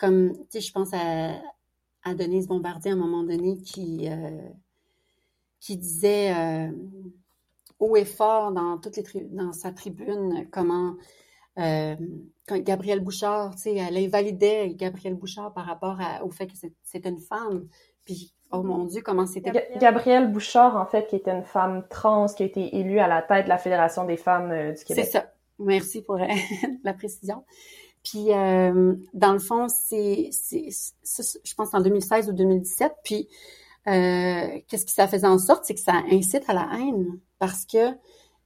[0.00, 1.32] Comme, tu sais, je pense à,
[2.04, 4.48] à, Denise Bombardier à un moment donné qui, euh,
[5.60, 6.72] qui disait euh,
[7.78, 10.94] haut et fort dans, toutes les dans sa tribune comment
[11.58, 11.96] euh,
[12.48, 17.10] quand Gabrielle Bouchard, tu sais, elle invalidait Gabrielle Bouchard par rapport au fait que c'était
[17.10, 17.68] une femme.
[18.06, 19.68] Puis, oh mon Dieu, comment c'était...
[19.78, 23.20] Gabrielle Bouchard, en fait, qui était une femme trans, qui a été élue à la
[23.20, 25.04] tête de la Fédération des femmes du Québec.
[25.04, 25.34] C'est ça.
[25.58, 26.18] Merci pour
[26.84, 27.44] la précision.
[28.04, 32.92] Puis, euh, dans le fond, c'est, je pense, en 2016 ou 2017.
[33.04, 33.28] Puis,
[33.84, 35.64] qu'est-ce que ça faisait en sorte?
[35.64, 37.18] C'est que ça incite à la haine.
[37.38, 37.94] Parce que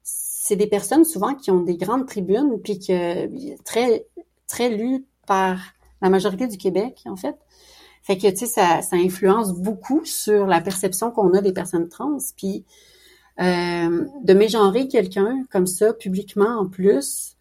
[0.02, 4.06] c'est des personnes souvent qui ont des grandes tribunes, puis que très
[4.46, 5.58] très lues par
[6.02, 7.36] la majorité du Québec, en fait.
[8.02, 11.88] Fait que, tu sais, ça, ça influence beaucoup sur la perception qu'on a des personnes
[11.88, 12.18] trans.
[12.36, 12.64] Puis,
[13.40, 17.33] euh, de mégenrer quelqu'un comme ça, publiquement en plus,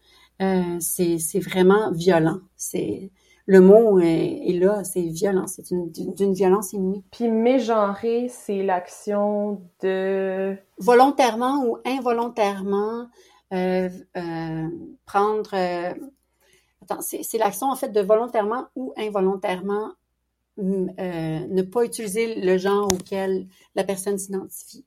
[0.43, 2.39] euh, c'est vraiment violent.
[2.55, 3.11] C'est
[3.45, 7.03] le mot est, là, c'est violent, c'est d'une violence inouïe.
[7.11, 10.55] Puis mégenrer, c'est l'action de...
[10.77, 13.07] Volontairement ou involontairement
[13.53, 14.67] euh, euh,
[15.05, 15.49] prendre...
[15.53, 15.93] Euh,
[16.83, 19.91] attends, c'est l'action en fait de volontairement ou involontairement
[20.57, 24.85] ne pas utiliser le genre auquel la personne s'identifie.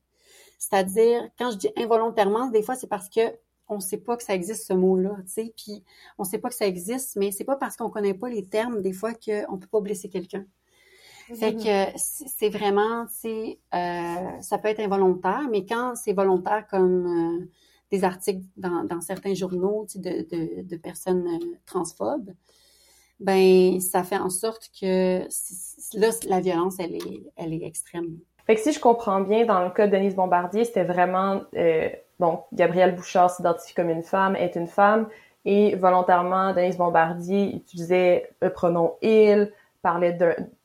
[0.57, 3.21] C'est-à-dire, quand je dis involontairement, des fois c'est parce que
[3.69, 5.83] on sait pas que ça existe ce mot-là, tu sais, puis
[6.17, 8.81] on sait pas que ça existe, mais c'est pas parce qu'on connaît pas les termes
[8.81, 10.45] des fois qu'on peut pas blesser quelqu'un.
[11.35, 11.93] Fait mm-hmm.
[11.93, 17.49] que c'est vraiment, c'est, euh, ça peut être involontaire, mais quand c'est volontaire comme euh,
[17.91, 22.33] des articles dans, dans, certains journaux de, de, de, personnes euh, transphobes,
[23.19, 25.23] ben ça fait en sorte que
[25.95, 28.19] là la violence elle est elle est extrême.
[28.45, 31.41] Fait que si je comprends bien, dans le cas de Denise Bombardier, c'était vraiment
[32.19, 35.07] donc, Gabrielle Bouchard s'identifie comme une femme, est une femme,
[35.45, 39.51] et volontairement, Denise Bombardier utilisait le pronom il,
[39.81, 40.17] parlait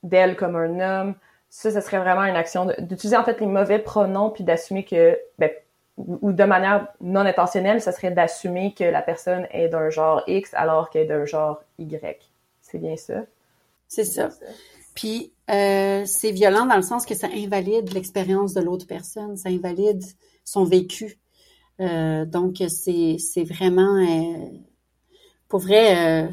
[0.02, 1.14] d'elle comme un homme.
[1.50, 5.18] Ça, ce serait vraiment une action d'utiliser en fait les mauvais pronoms puis d'assumer que,
[5.38, 5.50] ben,
[5.98, 10.52] ou de manière non intentionnelle, ce serait d'assumer que la personne est d'un genre X
[10.54, 12.32] alors qu'elle est d'un genre Y.
[12.62, 13.20] C'est bien ça?
[13.86, 14.30] C'est ça.
[14.94, 19.50] Puis euh, c'est violent dans le sens que ça invalide l'expérience de l'autre personne, ça
[19.50, 20.02] invalide
[20.44, 21.18] son vécu.
[21.80, 24.48] Euh, donc, c'est, c'est vraiment, euh,
[25.48, 26.30] pour vrai, euh,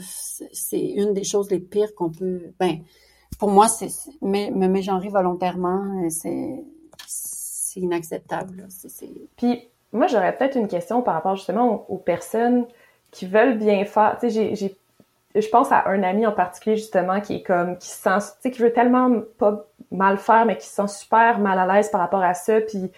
[0.51, 2.79] c'est une des choses les pires qu'on peut, ben,
[3.39, 3.89] pour moi, c'est,
[4.21, 6.63] me, me mégenrer volontairement, c'est,
[7.07, 8.67] c'est inacceptable.
[8.69, 12.65] C'est, Puis, moi, j'aurais peut-être une question par rapport justement aux, personnes
[13.11, 14.17] qui veulent bien faire.
[14.19, 14.75] Tu sais, j'ai, j'ai
[15.35, 18.41] je pense à un ami en particulier justement qui est comme qui se sent tu
[18.41, 21.89] sais qui veut tellement pas mal faire mais qui se sent super mal à l'aise
[21.89, 22.91] par rapport à ça puis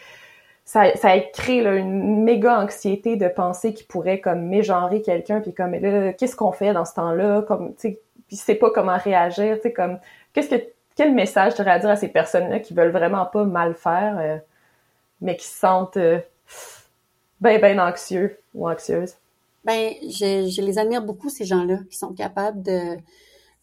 [0.72, 5.54] ça, ça créé là, une méga anxiété de penser qu'il pourrait comme mégenrer quelqu'un puis
[5.54, 9.58] comme là, qu'est-ce qu'on fait dans ce temps-là comme tu sais sait pas comment réagir
[9.58, 10.00] tu sais comme
[10.32, 10.64] qu'est-ce que
[10.96, 14.38] quel message tu à dire à ces personnes-là qui veulent vraiment pas mal faire euh,
[15.20, 16.20] mais qui se sentent euh,
[17.42, 19.16] ben ben anxieux ou anxieuses?
[19.66, 22.96] Ben je, les admire beaucoup ces gens-là qui sont capables de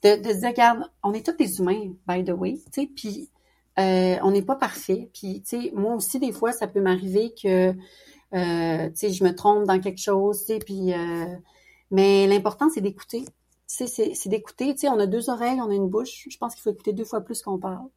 [0.03, 2.91] de, de se dire regarde on est tous des humains by the way tu sais
[2.95, 3.31] puis
[3.79, 5.11] euh, on n'est pas parfait.
[5.15, 7.71] Puis, tu sais, moi aussi, des fois, ça peut m'arriver que,
[8.35, 10.93] euh, tu sais, je me trompe dans quelque chose, tu sais, puis...
[10.93, 11.37] Euh,
[11.91, 13.25] mais l'important, c'est d'écouter.
[13.67, 14.75] C'est d'écouter.
[14.75, 16.27] Tu sais, on a deux oreilles, on a une bouche.
[16.29, 17.89] Je pense qu'il faut écouter deux fois plus qu'on parle.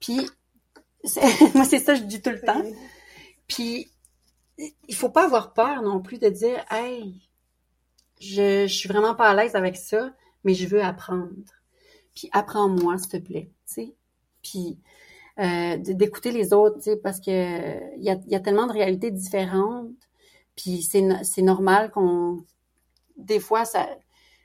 [0.00, 0.28] Puis,
[1.54, 2.62] moi, c'est ça, je dis tout le temps.
[3.46, 3.90] Puis,
[4.58, 7.20] il faut pas avoir peur non plus de dire, hey,
[8.20, 10.12] je, je suis vraiment pas à l'aise avec ça,
[10.44, 11.30] mais je veux apprendre.
[12.14, 13.50] Puis, apprends-moi, s'il te plaît.
[13.66, 13.94] Tu sais,
[14.42, 14.78] puis
[15.38, 19.88] euh, d'écouter les autres, parce que il y a, y a, tellement de réalités différentes,
[20.56, 22.44] puis c'est normal qu'on
[23.16, 23.88] des fois ça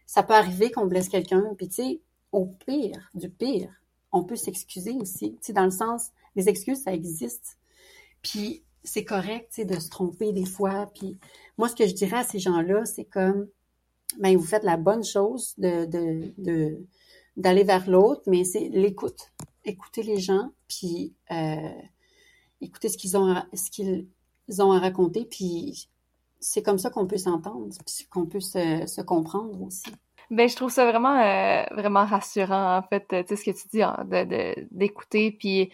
[0.06, 3.70] ça peut arriver qu'on blesse quelqu'un, puis tu sais, au pire, du pire,
[4.14, 7.58] on peut s'excuser aussi, tu dans le sens, les excuses ça existe,
[8.22, 11.18] puis c'est correct, tu de se tromper des fois, puis
[11.58, 13.50] moi ce que je dirais à ces gens-là, c'est comme
[14.20, 16.80] ben vous faites la bonne chose de de
[17.36, 19.32] d'aller vers l'autre, mais c'est l'écoute
[19.68, 21.82] écouter les gens, puis euh,
[22.61, 25.89] écouter ce qu'ils ont, à, raconter, puis
[26.39, 29.91] c'est comme ça qu'on peut s'entendre, puis qu'on peut se, comprendre aussi.
[30.30, 33.68] Ben, je trouve ça vraiment, euh, vraiment rassurant, en fait, tu sais, ce que tu
[33.70, 34.05] dis, hein,
[34.72, 35.72] d'écouter, puis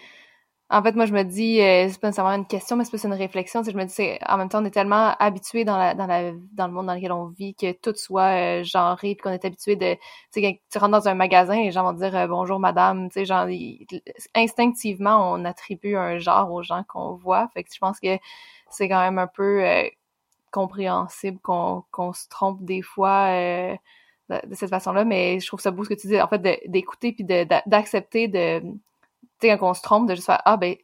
[0.74, 3.06] en fait, moi, je me dis, euh, c'est pas nécessairement une question, mais c'est plus
[3.06, 3.62] une réflexion.
[3.62, 6.32] Je me dis, c'est, en même temps, on est tellement habitué dans la, dans la,
[6.54, 9.46] dans le monde dans lequel on vit que tout soit euh, genré, puis qu'on est
[9.46, 10.00] habitué de, tu
[10.32, 13.20] sais, quand tu rentres dans un magasin, les gens vont dire euh, bonjour madame, tu
[13.20, 13.48] sais, genre,
[14.34, 17.48] instinctivement, on attribue un genre aux gens qu'on voit.
[17.54, 18.18] Fait que je pense que
[18.72, 19.84] c'est quand même un peu euh,
[20.52, 25.70] compréhensible qu'on, qu'on se trompe des fois de, de, cette façon-là, mais je trouve ça
[25.70, 28.64] beau ce que tu dis, en fait, d'écouter puis de, d'accepter de
[29.48, 30.76] sais, quand on se trompe, de juste faire Ah, ben,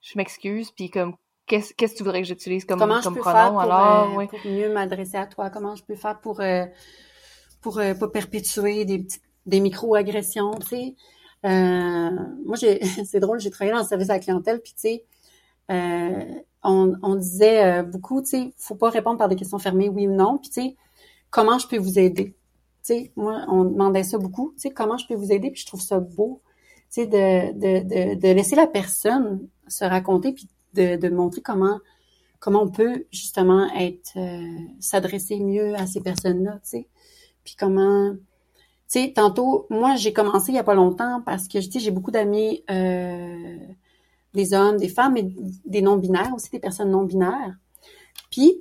[0.00, 1.14] je m'excuse, puis comme,
[1.46, 4.20] qu'est-ce que tu voudrais que j'utilise comme, Comment comme je peux faire pour, alors?
[4.20, 5.50] Euh, pour mieux m'adresser à toi?
[5.50, 6.64] Comment je peux faire pour, euh,
[7.60, 9.06] pour euh, pas perpétuer des,
[9.46, 10.94] des micro-agressions, tu sais?
[11.44, 12.10] Euh,
[12.44, 12.56] moi,
[13.04, 15.04] c'est drôle, j'ai travaillé dans le service à la clientèle, puis tu sais,
[16.62, 20.14] on, on, disait beaucoup, tu sais, faut pas répondre par des questions fermées, oui ou
[20.14, 20.76] non, puis tu sais,
[21.30, 22.34] comment je peux vous aider?
[22.84, 25.60] Tu sais, moi, on demandait ça beaucoup, tu sais, comment je peux vous aider, puis
[25.60, 26.40] je trouve ça beau
[27.04, 31.78] de, de, laisser la personne se raconter puis de, montrer comment
[32.38, 36.88] comment on peut justement être euh, s'adresser mieux à ces personnes-là, tu sais.
[37.44, 38.14] Puis comment
[38.88, 41.80] tu sais tantôt moi j'ai commencé il y a pas longtemps parce que je dis
[41.80, 43.58] j'ai beaucoup d'amis euh,
[44.32, 45.28] des hommes, des femmes et
[45.64, 47.56] des non binaires aussi des personnes non binaires.
[48.30, 48.60] Puis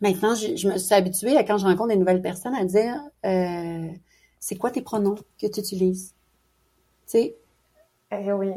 [0.00, 3.00] maintenant je, je me suis habituée à quand je rencontre des nouvelles personnes à dire
[3.26, 3.88] euh,
[4.40, 6.14] c'est quoi tes pronoms que tu utilises?
[7.06, 7.36] Tu sais?
[8.22, 8.52] Eh oui.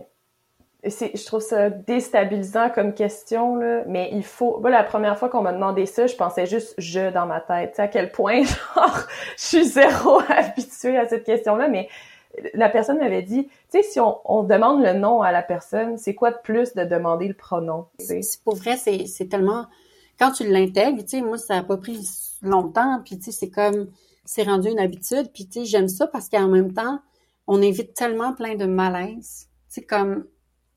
[0.83, 4.59] je trouve ça déstabilisant comme question, là, mais il faut...
[4.59, 7.71] Moi, la première fois qu'on m'a demandé ça, je pensais juste «je» dans ma tête.
[7.71, 8.43] Tu sais, à quel point,
[8.75, 11.89] genre, je suis zéro habituée à cette question-là, mais
[12.53, 16.13] la personne m'avait dit, tu sais, si on, demande le nom à la personne, c'est
[16.13, 17.87] quoi de plus de demander le pronom?
[17.99, 19.65] C'est pour vrai, c'est tellement...
[20.19, 22.07] Quand tu l'intègres, tu sais, moi, ça a pas pris
[22.41, 23.87] longtemps, puis tu sais, c'est comme...
[24.25, 26.99] C'est rendu une habitude, puis tu sais, j'aime ça parce qu'en même temps,
[27.47, 29.46] on évite tellement plein de malaises.
[29.81, 30.25] Sais, comme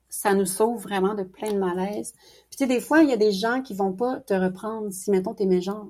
[0.09, 2.13] ça nous sauve vraiment de plein de malaises.
[2.13, 4.93] Puis tu sais, des fois, il y a des gens qui vont pas te reprendre
[4.93, 5.89] si, mettons, t'es méchant.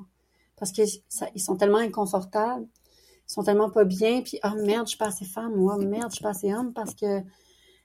[0.57, 0.91] Parce qu'ils
[1.37, 2.67] sont tellement inconfortables
[3.31, 6.11] sont tellement pas bien, puis oh merde, je suis pas assez femme, ou oh merde,
[6.11, 7.21] je suis pas assez homme parce que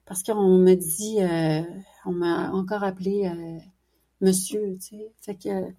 [0.06, 1.62] parce qu'on me dit, euh,
[2.06, 3.60] on m'a encore appelé euh,
[4.22, 5.12] monsieur, tu sais.
[5.22, 5.72] Fait que,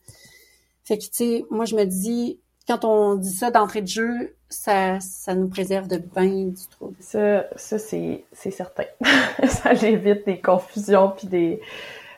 [0.84, 4.34] fait que tu sais, moi je me dis, quand on dit ça d'entrée de jeu,
[4.48, 6.96] ça, ça nous préserve de bien du trouble.
[7.00, 8.84] Ça, ça c'est, c'est certain.
[9.46, 11.60] ça évite des confusions puis des.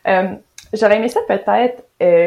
[0.07, 0.35] Euh,
[0.73, 1.85] j'aurais aimé ça peut-être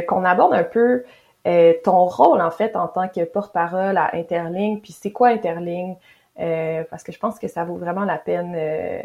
[0.08, 1.04] qu'on aborde un peu
[1.48, 5.96] euh, ton rôle en fait en tant que porte-parole à Interling, puis c'est quoi Interling
[6.40, 8.54] euh, Parce que je pense que ça vaut vraiment la peine.
[8.56, 9.02] Euh,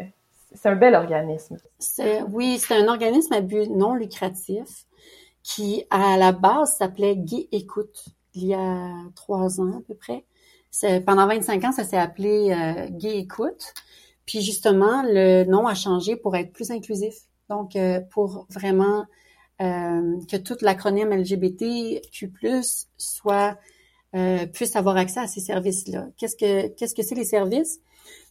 [0.53, 1.57] c'est un bel organisme.
[2.29, 4.85] Oui, c'est un organisme à but non lucratif
[5.41, 8.05] qui, à la base, s'appelait Guy Écoute
[8.37, 10.25] il y a trois ans à peu près.
[11.05, 13.73] Pendant 25 ans, ça s'est appelé euh, Guy Écoute.
[14.25, 17.15] Puis justement, le nom a changé pour être plus inclusif.
[17.49, 17.77] Donc,
[18.11, 19.05] pour vraiment
[19.61, 22.31] euh, que toute l'acronyme LGBTQ+
[22.97, 23.57] soit
[24.15, 26.07] euh, puisse avoir accès à ces services-là.
[26.17, 27.81] Qu'est-ce que qu'est-ce que c'est les services?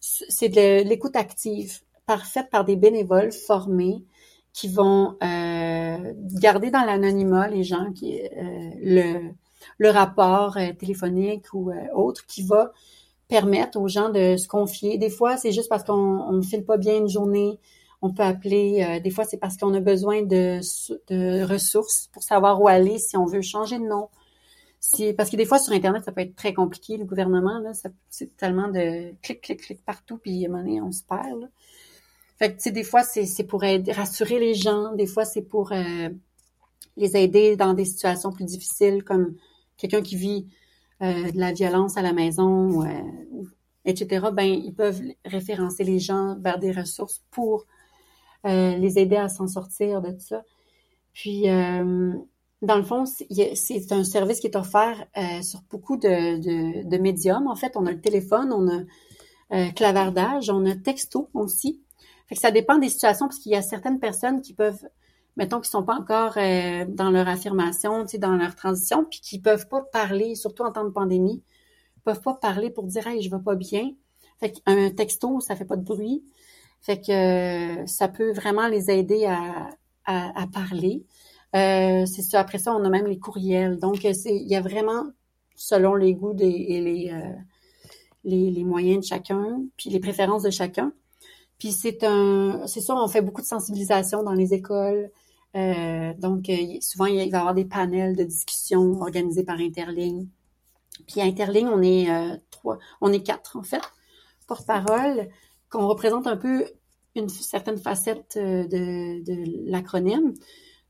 [0.00, 4.04] C'est de l'écoute active, parfaite par des bénévoles formés
[4.52, 9.32] qui vont euh, garder dans l'anonymat les gens qui euh, le
[9.78, 12.72] le rapport euh, téléphonique ou autre qui va
[13.28, 14.98] permettre aux gens de se confier.
[14.98, 17.58] Des fois, c'est juste parce qu'on ne file pas bien une journée,
[18.02, 20.60] on peut appeler, euh, des fois c'est parce qu'on a besoin de,
[21.44, 24.08] ressources pour savoir où aller, si on veut changer de nom.
[25.16, 27.72] Parce que des fois sur Internet, ça peut être très compliqué, le gouvernement, là,
[28.08, 31.40] c'est tellement de clic, clic, clic partout, puis à un moment donné, on se perd.
[31.40, 31.48] Là.
[32.38, 35.72] Fait que, tu sais, des fois, c'est pour rassurer les gens, des fois, c'est pour
[35.72, 36.08] euh,
[36.96, 39.34] les aider dans des situations plus difficiles, comme
[39.76, 40.46] quelqu'un qui vit
[41.02, 42.84] euh, de la violence à la maison,
[43.84, 44.26] etc.
[44.32, 47.66] Ben, ils peuvent référencer les gens vers des ressources pour
[48.46, 50.42] euh, les aider à s'en sortir de tout ça.
[51.12, 52.12] Puis, euh,
[52.62, 57.48] dans le fond, c'est un service qui est offert euh, sur beaucoup de, de, médiums.
[57.48, 61.80] En fait, on a le téléphone, on a clavardage, on a texto aussi.
[62.28, 64.84] Fait que ça dépend des situations parce qu'il y a certaines personnes qui peuvent,
[65.36, 69.40] mettons, qui sont pas encore dans leur affirmation, tu sais, dans leur transition, puis qui
[69.40, 71.42] peuvent pas parler, surtout en temps de pandémie,
[72.04, 73.90] peuvent pas parler pour dire hey je vais pas bien.
[74.40, 76.24] Fait qu'un texto ça fait pas de bruit.
[76.80, 77.10] Fait que
[77.82, 79.70] euh, ça peut vraiment les aider à,
[80.04, 81.04] à, parler.
[81.56, 82.40] Euh, c'est ça.
[82.40, 83.78] Après ça, on a même les courriels.
[83.78, 85.04] Donc, il y a vraiment,
[85.56, 87.32] selon les goûts des, et les, euh,
[88.24, 90.92] les, les, moyens de chacun, puis les préférences de chacun.
[91.58, 95.10] Puis c'est un, c'est ça, on fait beaucoup de sensibilisation dans les écoles.
[95.56, 96.50] Euh, donc,
[96.80, 100.28] souvent, il va y avoir des panels de discussion organisés par Interligne.
[101.06, 102.08] Puis Interligne, on est
[102.50, 103.82] trois, on est quatre en fait,
[104.46, 105.28] porte-parole
[105.70, 106.64] qu'on représente un peu
[107.16, 110.34] une certaine facette euh, de, l'acronyme.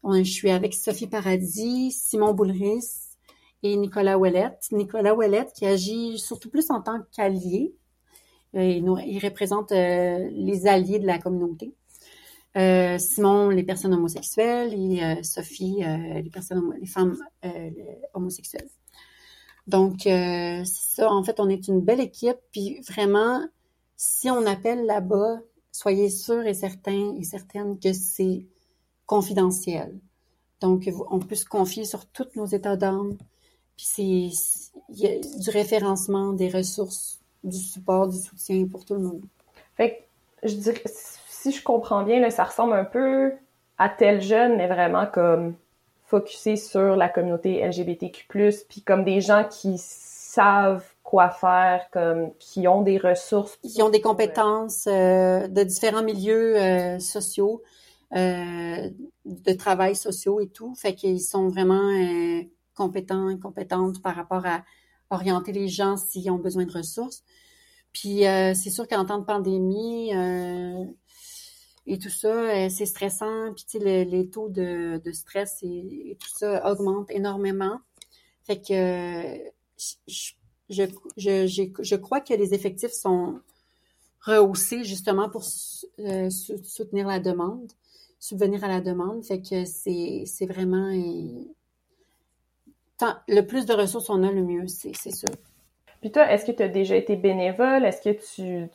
[0.05, 3.17] Je suis avec Sophie Paradis, Simon Boulris
[3.63, 4.69] et Nicolas Ouellette.
[4.71, 7.75] Nicolas Ouellette qui agit surtout plus en tant qu'allié.
[8.55, 11.75] Euh, il, représente euh, les alliés de la communauté.
[12.99, 17.19] Simon, les personnes homosexuelles et Sophie, les personnes, les femmes
[18.15, 18.71] homosexuelles.
[19.67, 21.13] Donc, c'est ça.
[21.13, 22.39] En fait, on est une belle équipe.
[22.53, 23.45] Puis vraiment,
[23.97, 25.41] si on appelle là-bas,
[25.73, 28.47] soyez sûrs et certains et certaines que c'est
[29.05, 29.99] confidentiel.
[30.61, 33.17] Donc, on peut se confier sur tous nos états d'âme.
[33.77, 34.31] Puis c'est
[34.95, 39.25] y a du référencement, des ressources, du support, du soutien pour tout le monde.
[39.77, 40.07] Fait
[40.43, 40.83] que je dirais,
[41.47, 43.33] si je comprends bien, là, ça ressemble un peu
[43.79, 45.55] à tel jeune, mais vraiment comme
[46.05, 48.27] focusé sur la communauté LGBTQ+,
[48.69, 53.59] puis comme des gens qui savent quoi faire, comme qui ont des ressources.
[53.59, 57.63] Qui ont des compétences euh, de différents milieux euh, sociaux,
[58.17, 58.91] euh,
[59.25, 60.75] de travail sociaux et tout.
[60.75, 61.93] Fait qu'ils sont vraiment
[62.75, 64.65] compétents et compétentes par rapport à
[65.11, 67.23] orienter les gens s'ils ont besoin de ressources.
[67.93, 70.13] Puis c'est sûr qu'en temps de pandémie
[71.87, 73.53] et tout ça, c'est stressant.
[73.55, 77.81] Puis tu sais, les taux de, de stress et, tout ça augmentent énormément.
[78.45, 79.39] Fait que
[80.09, 80.33] je
[80.69, 80.85] je,
[81.17, 83.41] je, je crois que les effectifs sont
[84.21, 85.45] rehaussés justement pour
[86.01, 87.73] euh, soutenir la demande,
[88.19, 89.25] subvenir à la demande.
[89.25, 90.91] Fait que c'est, vraiment
[92.99, 95.29] tant, le plus de ressources on a, le mieux, c'est, sûr.
[96.01, 97.85] Puis toi, est-ce que tu as déjà été bénévole?
[97.85, 98.69] Est-ce que tu,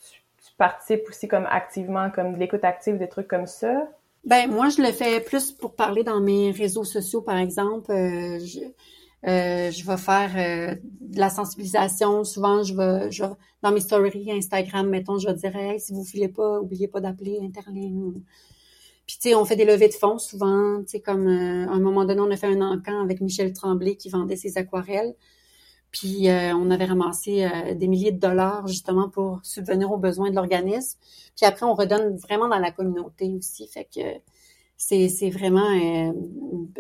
[0.61, 3.89] participes aussi comme activement, comme de l'écoute active, des trucs comme ça?
[4.25, 7.91] Ben moi, je le fais plus pour parler dans mes réseaux sociaux, par exemple.
[7.91, 8.59] Euh, je,
[9.27, 12.23] euh, je vais faire euh, de la sensibilisation.
[12.23, 13.09] Souvent, je vais,
[13.63, 17.01] dans mes stories Instagram, mettons, je vais dire hey, si vous filez pas, oubliez pas
[17.01, 18.21] d'appeler Interligne.
[19.07, 20.83] Puis tu sais, on fait des levées de fonds souvent.
[20.83, 23.95] Tu sais, comme à un moment donné, on a fait un encan avec Michel Tremblay
[23.95, 25.15] qui vendait ses aquarelles.
[25.91, 30.97] Puis on avait ramassé des milliers de dollars justement pour subvenir aux besoins de l'organisme.
[31.35, 33.67] Puis après, on redonne vraiment dans la communauté aussi.
[33.67, 33.99] Fait que
[34.77, 35.67] c'est, vraiment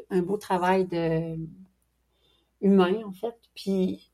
[0.09, 1.37] un beau travail de
[2.61, 3.35] humain, en fait.
[3.55, 4.11] Puis,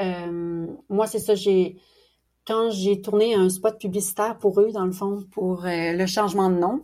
[0.00, 1.76] euh, moi, c'est ça, j'ai...
[2.44, 6.50] Quand j'ai tourné un spot publicitaire pour eux, dans le fond, pour euh, le changement
[6.50, 6.82] de nom,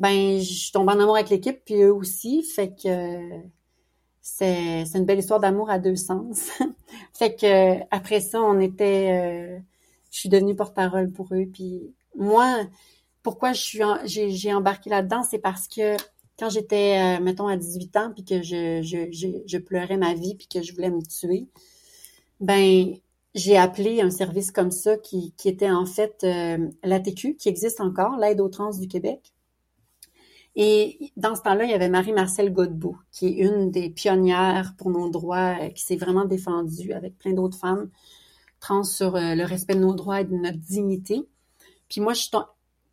[0.00, 2.42] ben, je tombe en amour avec l'équipe, puis eux aussi.
[2.42, 3.40] Fait que
[4.36, 6.50] c'est, une belle histoire d'amour à deux sens.
[7.12, 9.10] fait que après ça, on était...
[9.12, 9.58] Euh,
[10.10, 11.46] je suis devenue porte-parole pour eux.
[11.52, 12.64] Puis moi,
[13.22, 15.96] pourquoi j'ai, embarqué là-dedans, c'est parce que
[16.38, 20.62] quand j'étais, euh, mettons, à 18 ans, puis que je, pleurais ma vie, puis que
[20.62, 21.46] je voulais me tuer,
[22.40, 22.94] ben
[23.34, 27.80] j'ai appelé un service comme ça qui, qui était en fait euh, l'ATQ, qui existe
[27.80, 29.32] encore, l'aide aux trans du Québec.
[30.62, 34.90] Et dans ce temps-là, il y avait Marie-Marcel Godbout, qui est une des pionnières pour
[34.90, 37.88] nos droits, euh, qui s'est vraiment défendue avec plein d'autres femmes
[38.60, 41.26] trans sur le respect de nos droits et de notre dignité.
[41.88, 42.30] Puis moi, je suis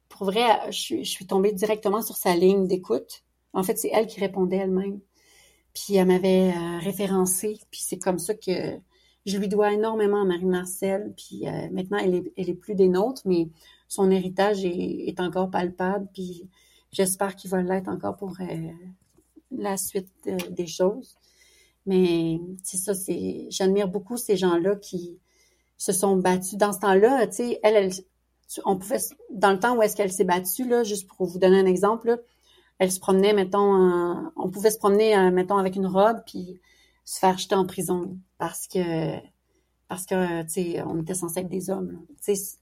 [0.10, 3.24] pour vrai, je, suis tombée directement sur sa ligne d'écoute.
[3.54, 5.00] En fait, c'est elle qui répondait elle-même.
[5.74, 7.60] Puis elle m'avait euh, référencé.
[7.72, 8.80] Puis c'est comme ça que
[9.26, 11.14] je lui dois énormément à Marie-Marcel.
[11.16, 13.50] Puis euh, maintenant, elle est, est plus des nôtres, mais
[13.88, 16.08] son héritage est, encore palpable.
[16.14, 16.50] Puis
[16.92, 18.72] j'espère qu'il va l'être encore pour euh,
[19.52, 20.10] la suite
[20.50, 21.16] des choses.
[21.86, 25.20] Mais c'est ça, c'est j'admire beaucoup ces gens-là qui
[25.78, 26.58] se sont battus.
[26.58, 27.92] Dans ce temps-là, tu sais, elle, elle,
[28.66, 28.98] on pouvait,
[29.32, 32.08] dans le temps où est-ce qu'elle s'est battue, là, juste pour vous donner un exemple,
[32.08, 32.18] là,
[32.80, 36.60] elle se promenait, mettons, on pouvait se promener, euh, mettons, avec une robe, puis
[37.06, 39.18] se faire jeter en prison parce que,
[39.88, 42.06] parce que, tu sais, on était censé être des hommes.
[42.24, 42.58] Tu sais,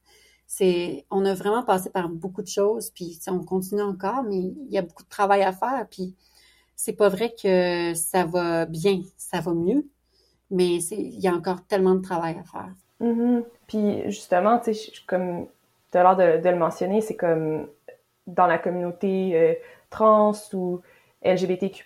[1.12, 4.78] on a vraiment passé par beaucoup de choses, puis on continue encore, mais il y
[4.78, 6.16] a beaucoup de travail à faire, puis
[6.76, 9.86] c'est pas vrai que ça va bien, ça va mieux,
[10.52, 12.74] mais il y a encore tellement de travail à faire.
[13.02, 13.43] Mm-hmm.
[13.68, 15.48] Puis justement, tu sais, comme
[15.91, 17.68] tu as l'air de, le mentionner, c'est comme
[18.28, 19.54] dans la communauté euh,
[19.89, 20.82] trans ou
[21.24, 21.86] LGBTQ+,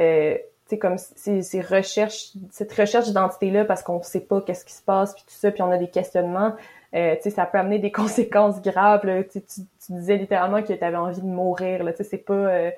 [0.00, 4.82] euh, c'est comme ces, recherches, cette recherche d'identité-là parce qu'on sait pas qu'est-ce qui se
[4.82, 6.54] passe, puis tout ça, puis on a des questionnements,
[6.94, 9.04] euh, ça peut amener des conséquences graves.
[9.06, 9.40] Là, tu,
[9.88, 11.84] disais littéralement que tu avais envie de mourir.
[11.84, 12.70] Là, c'est pas, euh,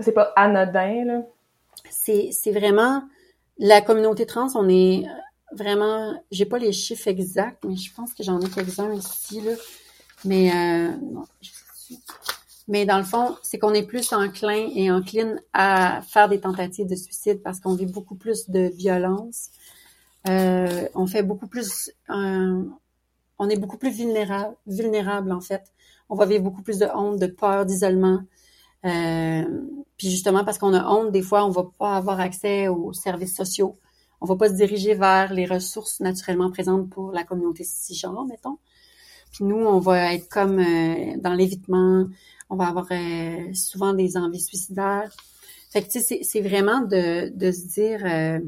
[0.00, 1.04] c'est pas anodin.
[1.04, 1.22] Là.
[1.90, 3.02] C'est, c'est vraiment
[3.58, 4.48] la communauté trans.
[4.54, 5.04] On est
[5.52, 9.52] vraiment, j'ai pas les chiffres exacts, mais je pense que j'en ai quelques-uns ici là.
[10.24, 11.24] Mais euh, non,
[12.68, 16.86] mais dans le fond, c'est qu'on est plus enclin et encline à faire des tentatives
[16.86, 19.50] de suicide parce qu'on vit beaucoup plus de violence.
[20.28, 22.64] Euh, on fait beaucoup plus, euh,
[23.38, 25.62] on est beaucoup plus vulnérable, vulnérable en fait.
[26.08, 28.20] On va vivre beaucoup plus de honte, de peur, d'isolement.
[28.84, 29.44] Euh,
[29.96, 33.36] puis justement parce qu'on a honte, des fois, on va pas avoir accès aux services
[33.36, 33.76] sociaux.
[34.20, 38.58] On va pas se diriger vers les ressources naturellement présentes pour la communauté cisgenre, mettons.
[39.32, 42.06] Puis nous, on va être comme euh, dans l'évitement,
[42.50, 45.10] on va avoir euh, souvent des envies suicidaires.
[45.70, 48.40] Fait que tu sais, c'est vraiment de, de se dire, euh,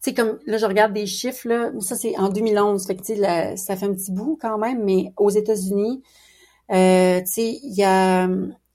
[0.00, 3.56] sais, comme là, je regarde des chiffres, là, ça c'est en 2011, fait que sais,
[3.56, 6.02] ça fait un petit bout quand même, mais aux États-Unis,
[6.72, 8.28] euh, tu sais, il y a,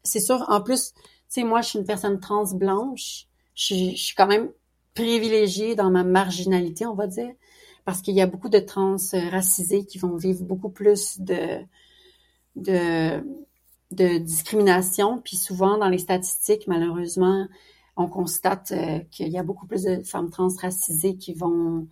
[0.03, 4.03] c'est sûr, en plus, tu sais, moi, je suis une personne trans blanche, je, je
[4.03, 4.49] suis quand même
[4.93, 7.31] privilégiée dans ma marginalité, on va dire,
[7.85, 8.97] parce qu'il y a beaucoup de trans
[9.31, 11.59] racisés qui vont vivre beaucoup plus de,
[12.55, 13.21] de
[13.91, 15.21] de discrimination.
[15.23, 17.47] Puis souvent, dans les statistiques, malheureusement,
[17.95, 21.87] on constate euh, qu'il y a beaucoup plus de femmes trans racisées qui vont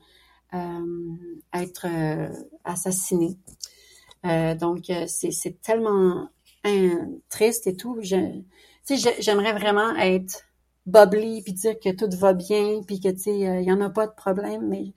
[0.54, 1.16] euh,
[1.54, 2.30] être euh,
[2.64, 3.38] assassinées.
[4.24, 6.30] donc, c'est tellement
[7.30, 8.00] triste et tout.
[8.02, 10.46] J'aimerais vraiment être
[10.86, 13.90] bubbly puis dire que tout va bien puis que tu sais il y en a
[13.90, 14.92] pas de problème mais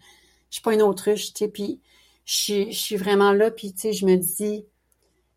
[0.51, 1.81] je suis pas une autruche tu sais puis
[2.25, 4.67] je suis vraiment là puis tu sais je me dis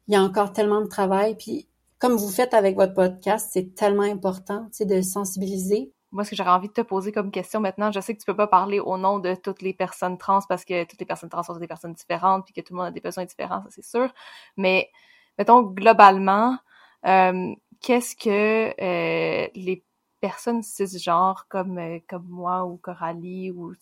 [0.10, 1.36] il y a encore tellement de travail.
[1.38, 1.69] Puis
[2.00, 5.92] comme vous faites avec votre podcast, c'est tellement important, de sensibiliser.
[6.12, 8.26] moi, ce que j'aurais envie de te poser comme question maintenant, je sais que tu
[8.26, 11.30] peux pas parler au nom de toutes les personnes trans parce que toutes les personnes
[11.30, 13.70] trans sont des personnes différentes puis que tout le monde a des besoins différents, ça
[13.70, 14.12] c'est sûr.
[14.58, 14.90] Mais
[15.38, 16.58] mettons globalement,
[17.06, 19.84] euh, qu'est-ce que euh, les
[20.22, 23.74] personnes cisgenres comme euh, comme moi ou Coralie ou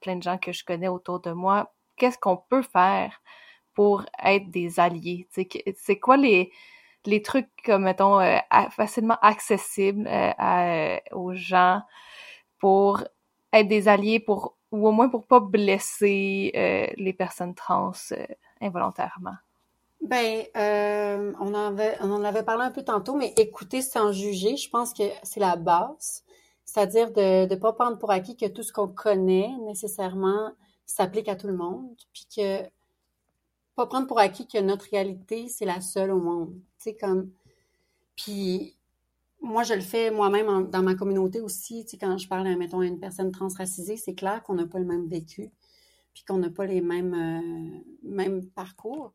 [0.00, 3.20] plein de gens que je connais autour de moi, qu'est-ce qu'on peut faire
[3.74, 5.28] pour être des alliés?
[5.30, 6.50] C'est quoi les
[7.06, 8.38] les trucs comme mettons euh,
[8.70, 11.82] facilement accessibles euh, aux gens
[12.58, 13.04] pour
[13.52, 16.50] être des alliés pour ou au moins pour pas blesser
[16.96, 17.92] les personnes trans
[18.60, 19.36] involontairement.
[20.02, 24.56] Ben, euh, on, avait, on en avait parlé un peu tantôt, mais écouter sans juger,
[24.56, 26.22] je pense que c'est la base.
[26.64, 30.52] C'est-à-dire de ne pas prendre pour acquis que tout ce qu'on connaît nécessairement
[30.84, 32.62] s'applique à tout le monde, puis que
[33.76, 36.54] pas prendre pour acquis que notre réalité, c'est la seule au monde.
[36.78, 37.30] Tu sais, comme...
[38.16, 38.74] Puis
[39.40, 41.84] moi, je le fais moi-même dans ma communauté aussi.
[41.84, 44.78] Tu sais, quand je parle, mettons, à une personne transracisée, c'est clair qu'on n'a pas
[44.78, 45.50] le même vécu,
[46.14, 49.12] puis qu'on n'a pas les mêmes, euh, mêmes parcours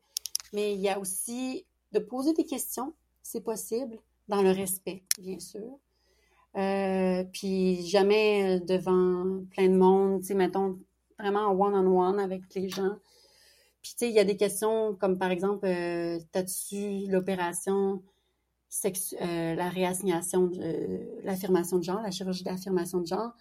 [0.52, 3.98] mais il y a aussi de poser des questions, c'est possible,
[4.28, 5.78] dans le respect, bien sûr.
[6.56, 10.78] Euh, puis jamais devant plein de monde, tu sais, mettons
[11.18, 12.96] vraiment one-on-one avec les gens.
[13.82, 18.02] Puis tu sais, il y a des questions comme par exemple, euh, t'as-tu l'opération
[19.20, 23.32] euh, la réassignation, de, l'affirmation de genre, la chirurgie d'affirmation de genre?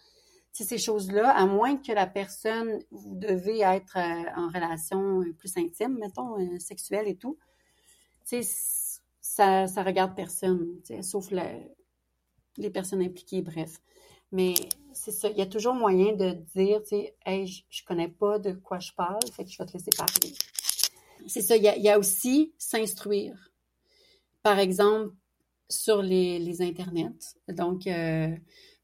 [0.52, 5.56] sais, ces choses-là, à moins que la personne, vous devez être euh, en relation plus
[5.58, 7.38] intime, mettons, euh, sexuelle et tout,
[8.28, 11.30] tu sais, ça, ça regarde personne, sauf
[12.58, 13.82] les personnes impliquées, bref.
[14.32, 14.54] Mais
[14.94, 18.08] c'est ça, il y a toujours moyen de dire, tu sais, hey, je, je connais
[18.08, 20.34] pas de quoi je parle, fait que je vais te laisser parler.
[21.28, 23.52] C'est ça, il y a, aussi s'instruire.
[24.44, 25.14] Par exemple,
[25.70, 27.36] sur les, les internets.
[27.48, 28.36] Donc, euh,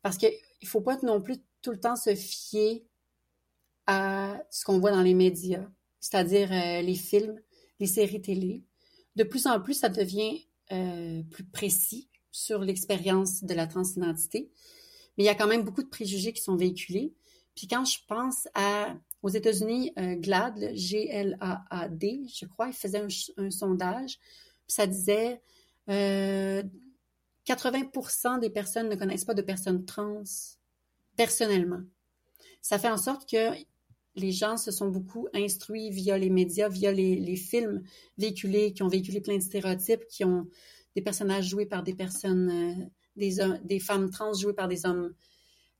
[0.01, 0.27] parce que
[0.61, 2.85] il faut pas non plus tout le temps se fier
[3.85, 5.67] à ce qu'on voit dans les médias,
[5.99, 7.39] c'est-à-dire euh, les films,
[7.79, 8.63] les séries télé.
[9.15, 14.51] De plus en plus, ça devient euh, plus précis sur l'expérience de la transidentité,
[15.17, 17.13] mais il y a quand même beaucoup de préjugés qui sont véhiculés.
[17.55, 23.03] Puis quand je pense à aux États-Unis, euh, GLAD, G-L-A-A-D, je crois, il faisait
[23.37, 24.19] un, sondage,
[24.67, 25.41] puis ça disait
[25.87, 30.23] 80% des personnes ne connaissent pas de personnes trans
[31.15, 31.81] personnellement.
[32.61, 33.53] Ça fait en sorte que
[34.15, 37.83] les gens se sont beaucoup instruits via les médias, via les, films
[38.17, 40.47] véhiculés, qui ont véhiculé plein de stéréotypes, qui ont
[40.95, 42.73] des personnages joués par des personnes, euh,
[43.17, 45.13] des, des femmes trans jouées par des hommes,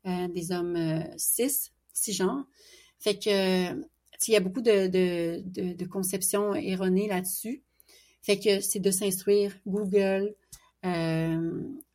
[0.05, 2.45] euh, des hommes euh, cis, cisgenres.
[2.99, 3.73] Fait que
[4.27, 7.63] il y a beaucoup de, conceptions erronées là-dessus.
[8.21, 9.55] Fait que c'est de s'instruire.
[9.67, 10.35] Google.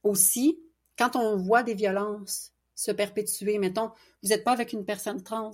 [0.05, 0.59] aussi,
[0.97, 3.59] quand on voit des violences, se perpétuer.
[3.59, 3.90] Mettons,
[4.22, 5.53] vous n'êtes pas avec une personne trans,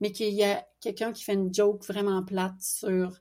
[0.00, 3.20] mais qu'il y a quelqu'un qui fait une joke vraiment plate sur,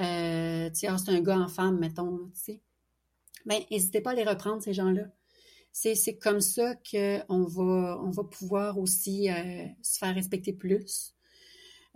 [0.00, 2.60] euh, tu ah, c'est un gars en femme, mettons, tu sais.
[3.44, 5.04] Ben, n'hésitez pas à les reprendre, ces gens-là.
[5.78, 11.14] C'est comme ça qu'on va, on va pouvoir aussi euh, se faire respecter plus.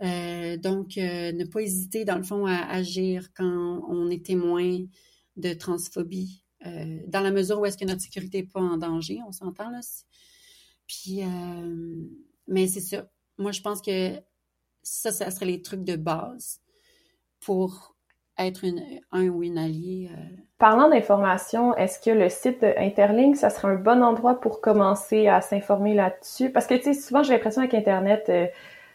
[0.03, 4.79] Euh, donc, ne pas hésiter, dans le fond, à agir quand on est témoin
[5.35, 6.43] de transphobie,
[7.07, 9.81] dans la mesure où est-ce que notre sécurité n'est pas en danger, on s'entend là.
[10.91, 12.05] Puis, euh,
[12.47, 13.09] mais c'est ça.
[13.37, 14.21] Moi, je pense que
[14.83, 16.59] ça, ça serait les trucs de base
[17.39, 17.95] pour
[18.37, 20.09] être une, un ou une alliée.
[20.11, 20.21] Euh.
[20.57, 25.41] Parlant d'information, est-ce que le site Interlink, ça serait un bon endroit pour commencer à
[25.41, 26.51] s'informer là-dessus?
[26.51, 28.45] Parce que, tu sais, souvent, j'ai l'impression avec Internet, euh,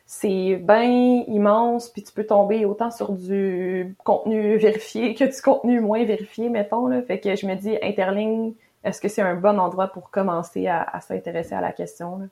[0.07, 5.81] c'est bien immense, puis tu peux tomber autant sur du contenu vérifié que du contenu
[5.81, 6.87] moins vérifié, mettons.
[6.87, 7.03] Là.
[7.03, 11.01] Fait que je me dis, Interlink, est-ce que c'est un bon endroit pour commencer à,
[11.01, 12.29] s'intéresser à la question?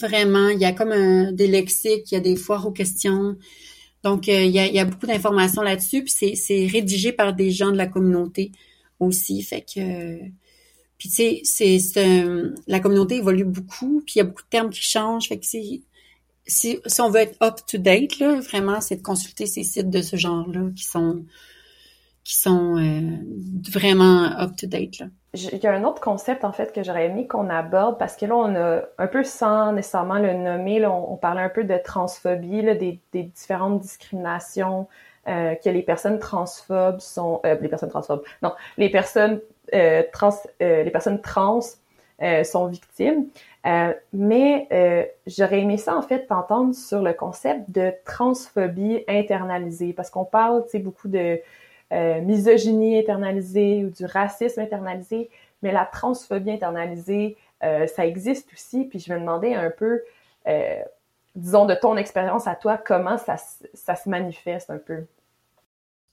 [0.00, 3.36] Vraiment, il y a comme un, des lexiques, il y a des foires aux questions.
[4.08, 7.76] Donc, euh, il, y a, beaucoup d'informations là-dessus, puis c'est rédigé par des gens de
[7.76, 8.52] la communauté
[9.00, 9.42] aussi.
[9.42, 10.18] Fait que,
[10.96, 12.24] puis tu sais, c'est
[12.66, 15.28] la communauté évolue beaucoup, puis il y a beaucoup de termes qui changent.
[15.28, 15.84] Fait que si,
[16.46, 20.00] si on veut être up to date, là, vraiment, c'est de consulter ces sites de
[20.00, 21.26] ce genre-là qui sont
[22.28, 23.16] qui sont euh,
[23.72, 24.98] vraiment up to date.
[24.98, 25.06] Là.
[25.32, 28.26] Il y a un autre concept en fait que j'aurais aimé qu'on aborde parce que
[28.26, 31.78] là on a un peu sans nécessairement le nommer, là, on, parlait un peu de
[31.82, 34.88] transphobie, là, des, différentes discriminations
[35.26, 39.40] euh, que les personnes transphobes sont, euh, les personnes transphobes, non, les personnes
[40.12, 41.60] trans, les personnes trans
[42.44, 43.24] sont victimes.
[44.12, 50.26] mais j'aurais aimé ça en fait t'entendre sur le concept de transphobie internalisée parce qu'on
[50.26, 51.40] parle, tu sais, beaucoup de
[51.92, 55.30] euh, misogynie internalisée ou du racisme internalisé,
[55.62, 58.84] mais la transphobie internalisée, ça existe aussi.
[58.84, 60.00] Puis je me demandais un peu,
[61.34, 63.36] disons, de ton expérience à toi, comment ça,
[63.74, 65.06] ça se manifeste un peu?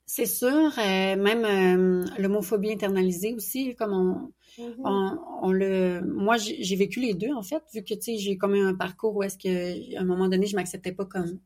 [0.07, 5.17] C'est sûr, même l'homophobie internalisée aussi, comme on, Mm-hmm.
[5.41, 8.53] on, le, moi, j'ai vécu les deux, en fait, vu que, tu sais, j'ai comme
[8.53, 11.39] un parcours où est-ce que, à un moment donné, je m'acceptais pas comme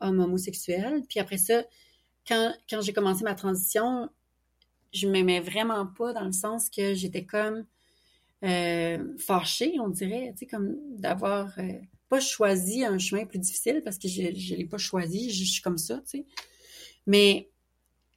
[0.00, 1.02] homme homosexuel.
[1.08, 1.64] Puis après ça,
[2.26, 4.10] quand, quand j'ai commencé ma transition,
[4.92, 7.64] je m'aimais vraiment pas dans le sens que j'étais comme
[8.44, 11.72] euh, fâchée, on dirait, tu sais, comme d'avoir euh,
[12.08, 15.62] pas choisi un chemin plus difficile parce que je ne l'ai pas choisi, je, suis
[15.62, 16.26] comme ça, tu sais.
[17.06, 17.50] Mais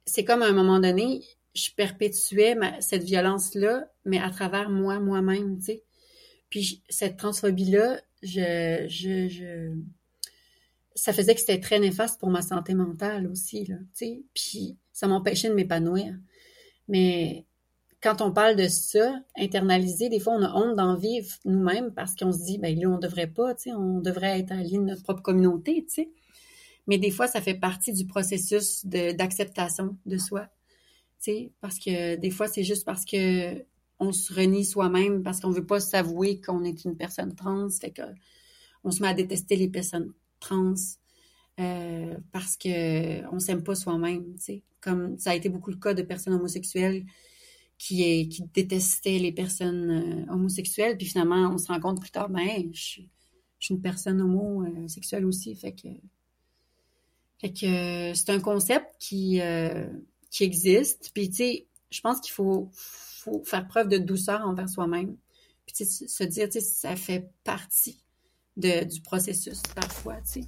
[0.04, 1.22] c'est comme à un moment donné,
[1.54, 5.82] je perpétuais cette violence-là, mais à travers moi, moi-même, tu sais.
[6.50, 9.72] Puis cette transphobie-là, je, je,
[11.00, 14.24] ça faisait que c'était très néfaste pour ma santé mentale aussi, là, tu.
[14.34, 16.14] Puis ça m'empêchait de m'épanouir.
[16.88, 17.46] Mais
[18.02, 22.14] quand on parle de ça, internaliser, des fois, on a honte d'en vivre nous-mêmes parce
[22.16, 25.02] qu'on se dit, ben là, on devrait pas, tu on devrait être allié de notre
[25.02, 26.08] propre communauté, tu.
[26.86, 30.48] Mais des fois, ça fait partie du processus d'acceptation de soi
[31.60, 33.64] parce que des fois, c'est juste parce que
[33.98, 37.90] on se renie soi-même, parce qu'on veut pas s'avouer qu'on est une personne trans, fait
[37.90, 38.02] que
[38.82, 40.74] on se met à détester les personnes trans
[41.60, 44.34] euh, parce que on s'aime pas soi-même,
[44.80, 47.04] Comme ça a été beaucoup le cas de personnes homosexuelles
[47.76, 52.28] qui, qui détestaient les personnes euh, homosexuelles, puis finalement, on se rend compte plus tard,
[52.30, 53.10] ben, je, suis
[53.74, 55.88] une personne homosexuelle aussi, fait que
[57.42, 59.86] c'est un concept qui euh,
[60.40, 61.10] existe.
[61.14, 62.70] Puis, tu sais, je pense qu'il faut,
[63.44, 65.16] faire preuve de douceur envers soi-même.
[65.66, 68.02] Puis, tu sais, se dire, tu sais, ça fait partie
[68.60, 70.46] de, du processus parfois, tu sais.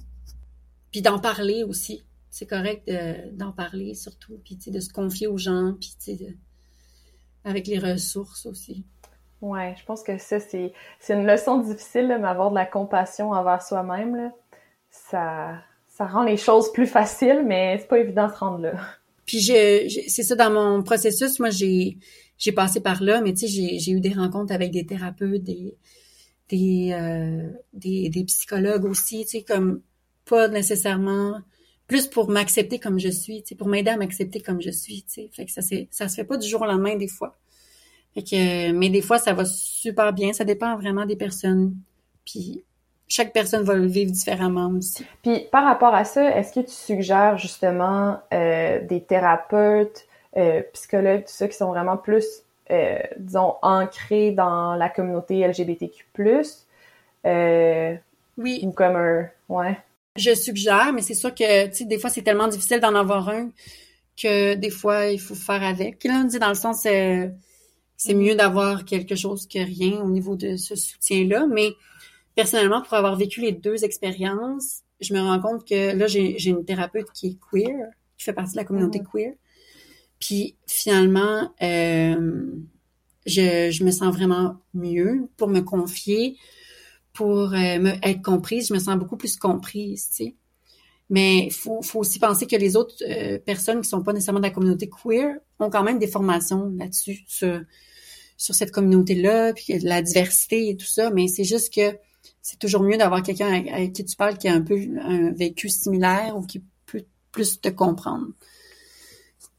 [0.91, 2.03] Puis d'en parler aussi.
[2.29, 2.89] C'est correct
[3.33, 4.39] d'en parler surtout.
[4.43, 5.73] Puis, tu sais, de se confier aux gens.
[5.79, 6.35] Puis, tu sais,
[7.43, 8.85] avec les ressources aussi.
[9.41, 10.73] Ouais, je pense que ça, c'est,
[11.09, 14.31] une leçon difficile, mais avoir de la compassion envers soi-même,
[14.89, 15.55] ça,
[15.89, 18.73] ça rend les choses plus faciles, mais c'est pas évident de se rendre là.
[19.25, 21.97] Puis je, c'est ça dans mon processus, moi j'ai
[22.37, 25.77] j'ai passé par là, mais tu sais j'ai eu des rencontres avec des thérapeutes, des
[26.49, 29.81] des euh, des, psychologues aussi, tu sais comme
[30.25, 31.39] pas nécessairement
[31.87, 35.03] plus pour m'accepter comme je suis, tu sais pour m'aider à m'accepter comme je suis,
[35.03, 35.29] tu sais.
[35.33, 37.37] Fait que ça ça se fait pas du jour au lendemain des fois.
[38.13, 41.75] Fait que mais des fois ça va super bien, ça dépend vraiment des personnes.
[42.25, 42.63] Puis
[43.07, 45.05] chaque personne va le vivre différemment aussi.
[45.21, 51.25] Puis par rapport à ça, est-ce que tu suggères justement euh, des thérapeutes, euh, psychologues,
[51.25, 52.25] tout ça, qui sont vraiment plus,
[52.71, 56.05] euh, disons, ancrés dans la communauté LGBTQ+.
[57.25, 57.95] Euh,
[58.37, 58.61] oui.
[58.63, 59.27] Ou comme un...
[59.49, 59.77] Ouais.
[60.15, 63.29] Je suggère, mais c'est sûr que, tu sais, des fois, c'est tellement difficile d'en avoir
[63.29, 63.49] un
[64.21, 66.03] que des fois, il faut faire avec.
[66.03, 70.35] Là, on dit dans le sens, c'est mieux d'avoir quelque chose que rien au niveau
[70.35, 71.71] de ce soutien-là, mais
[72.35, 76.65] personnellement, pour avoir vécu les deux expériences, je me rends compte que là, j'ai une
[76.65, 79.07] thérapeute qui est queer, qui fait partie de la communauté mhm.
[79.11, 79.33] queer.
[80.23, 82.45] Puis finalement, euh,
[83.25, 86.37] je, je, me sens vraiment mieux pour me confier,
[87.11, 88.69] pour euh, me être comprise.
[88.69, 90.35] Je me sens beaucoup plus comprise, tu sais.
[91.09, 94.39] Mais il faut, faut, aussi penser que les autres euh, personnes qui sont pas nécessairement
[94.39, 97.59] de la communauté queer ont quand même des formations là-dessus, sur,
[98.37, 101.09] sur cette communauté-là, puis la diversité et tout ça.
[101.09, 101.97] Mais c'est juste que
[102.41, 105.67] c'est toujours mieux d'avoir quelqu'un avec, qui tu parles qui a un peu un vécu
[105.67, 107.03] similaire ou qui peut
[107.33, 108.27] plus te comprendre.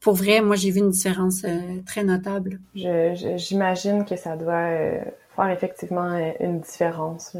[0.05, 2.59] Pour vrai, moi, j'ai vu une différence euh, très notable.
[2.75, 4.99] J'imagine que ça doit euh,
[5.35, 7.35] faire effectivement euh, une différence.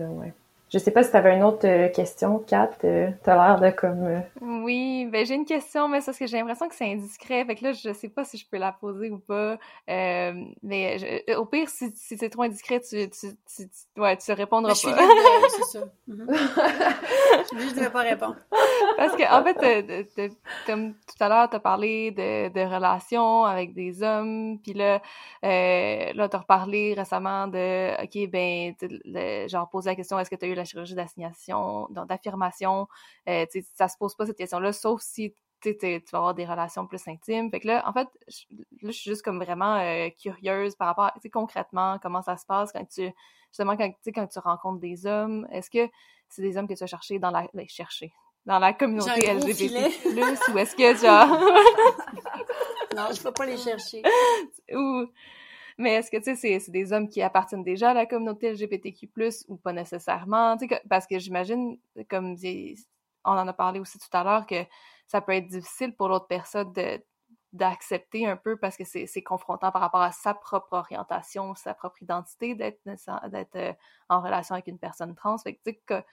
[0.69, 2.71] Je sais pas si tu avais une autre euh, question, Kat.
[2.83, 4.03] Euh, t'as l'air de comme.
[4.03, 7.45] Euh, oui, ben j'ai une question, mais c'est parce que j'ai l'impression que c'est indiscret.
[7.45, 9.57] Fait que là, je sais pas si je peux la poser ou pas.
[9.87, 14.97] mais au pire, si, c'est trop indiscret, tu, tu, tu, ouais, tu répondras pas.
[15.49, 15.85] c'est ça.
[16.07, 16.27] Mhm.
[16.29, 18.37] je ne pas répondre.
[18.97, 20.25] Parce que en fait,
[20.65, 25.01] comme tout à l'heure, tu as parlé de, de relations avec des hommes, puis là,
[25.43, 28.73] euh, là, t'as reparlé récemment de, ok, ben,
[29.47, 32.87] genre poser la question, est-ce que tu as eu la chirurgie d'assignation, d'affirmation,
[33.29, 33.45] euh,
[33.75, 37.49] ça se pose pas cette question-là, sauf si tu vas avoir des relations plus intimes.
[37.49, 38.43] Fait que là, en fait, je,
[38.81, 42.45] là, je suis juste comme vraiment euh, curieuse par rapport, tu concrètement, comment ça se
[42.45, 43.11] passe quand tu,
[43.49, 45.89] justement, quand, quand tu rencontres des hommes, est-ce que
[46.29, 48.13] c'est des hommes que tu as cherché dans la, ben, chercher,
[48.45, 49.71] dans la communauté LGBT+,
[50.53, 51.29] ou est-ce que, genre...
[52.95, 54.03] non, je peux pas les chercher.
[54.73, 55.07] ou...
[55.77, 59.09] Mais est-ce que, tu sais, c'est des hommes qui appartiennent déjà à la communauté LGBTQ+,
[59.49, 60.57] ou pas nécessairement?
[60.57, 61.77] Tu sais, parce que j'imagine,
[62.09, 62.35] comme
[63.25, 64.63] on en a parlé aussi tout à l'heure, que
[65.07, 67.01] ça peut être difficile pour l'autre personne de
[67.55, 72.01] d'accepter un peu parce que c'est confrontant par rapport à sa propre orientation, sa propre
[72.03, 72.81] identité d'être
[73.55, 73.73] euh,
[74.09, 75.37] en relation avec une personne trans.
[75.37, 76.03] Fait que, que,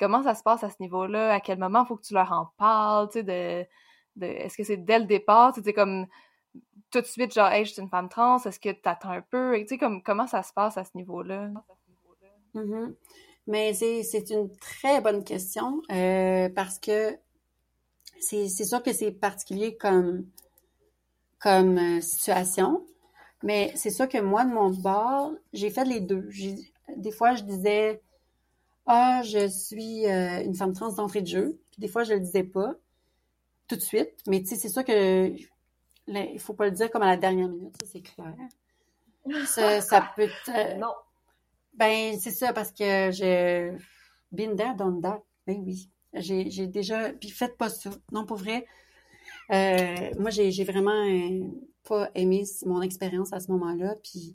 [0.00, 1.34] comment ça se passe à ce niveau-là?
[1.34, 3.08] À quel moment faut que tu leur en parles?
[3.10, 3.68] Tu sais,
[4.16, 5.52] de est-ce que c'est dès le départ?
[5.52, 6.06] Tu sais, comme
[6.90, 9.22] tout de suite, genre, hey, je suis une femme trans, est-ce que tu attends un
[9.22, 9.56] peu?
[9.60, 11.50] Tu sais, comme, comment ça se passe à ce niveau-là?
[12.54, 12.94] Mm-hmm.
[13.46, 17.16] Mais c'est une très bonne question euh, parce que
[18.20, 20.26] c'est sûr que c'est particulier comme,
[21.38, 22.84] comme euh, situation,
[23.42, 26.28] mais c'est sûr que moi, de mon bord, j'ai fait les deux.
[26.96, 28.02] Des fois, je disais
[28.86, 32.20] Ah, je suis euh, une femme trans d'entrée de jeu, puis des fois, je le
[32.20, 32.74] disais pas
[33.68, 35.32] tout de suite, mais tu sais, c'est sûr que
[36.08, 38.34] il faut pas le dire comme à la dernière minute, ça c'est clair.
[39.46, 40.78] Ça, ça peut être...
[40.78, 40.92] non.
[41.74, 43.72] Ben, c'est ça, parce que j'ai
[44.32, 45.22] been there, done that.
[45.46, 45.88] Ben oui.
[46.14, 47.10] J'ai déjà.
[47.10, 47.90] Puis faites pas ça.
[48.12, 48.66] Non, pour vrai.
[49.52, 51.46] Euh, moi, j'ai vraiment euh,
[51.88, 53.94] pas aimé mon expérience à ce moment-là.
[54.02, 54.34] Puis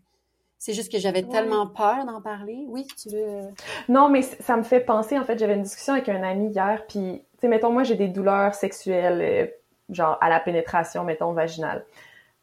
[0.58, 2.66] c'est juste que j'avais tellement peur d'en parler.
[2.68, 3.28] Oui, tu veux.
[3.28, 3.50] Euh?
[3.90, 5.18] Non, mais ça me fait penser.
[5.18, 6.86] En fait, j'avais une discussion avec un ami hier.
[6.88, 9.54] Puis, tu sais, mettons, moi, j'ai des douleurs sexuelles,
[9.90, 11.86] genre à la pénétration, mettons, vaginale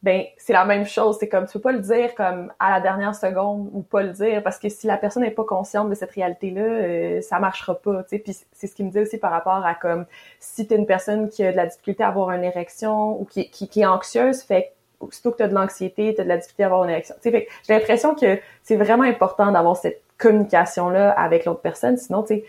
[0.03, 1.17] ben c'est la même chose.
[1.21, 4.11] C'est comme tu peux pas le dire comme à la dernière seconde ou pas le
[4.11, 7.75] dire parce que si la personne n'est pas consciente de cette réalité-là, euh, ça marchera
[7.75, 8.03] pas.
[8.05, 8.19] Tu sais.
[8.19, 10.07] Puis c'est ce qu'il me dit aussi par rapport à comme
[10.39, 13.51] si t'es une personne qui a de la difficulté à avoir une érection ou qui,
[13.51, 16.63] qui, est anxieuse, fait aussitôt que tu as de l'anxiété, tu as de la difficulté
[16.63, 17.15] à avoir une érection.
[17.23, 21.97] Tu sais, j'ai l'impression que c'est vraiment important d'avoir cette communication-là avec l'autre personne.
[21.99, 22.45] Sinon, tu sais,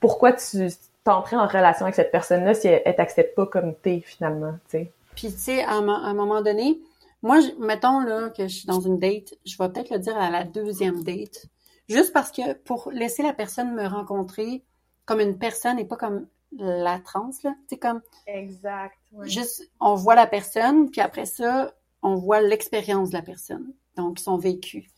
[0.00, 0.68] pourquoi tu
[1.04, 4.78] t'entrais en relation avec cette personne-là si elle, elle t'accepte pas comme t'es finalement, tu
[4.78, 4.92] sais?
[5.14, 6.80] Puis, tu sais, à, un moment donné,
[7.22, 10.30] moi, mettons là que je suis dans une date, je vais peut-être le dire à
[10.30, 11.46] la deuxième date,
[11.88, 14.64] juste parce que pour laisser la personne me rencontrer
[15.04, 16.26] comme une personne et pas comme
[16.58, 17.54] la trans, là.
[17.68, 18.00] Tu sais, comme...
[18.26, 18.96] Exact.
[19.22, 23.72] Juste, on voit la personne, puis après ça, on voit l'expérience de la personne.
[23.96, 24.90] Donc, son vécu.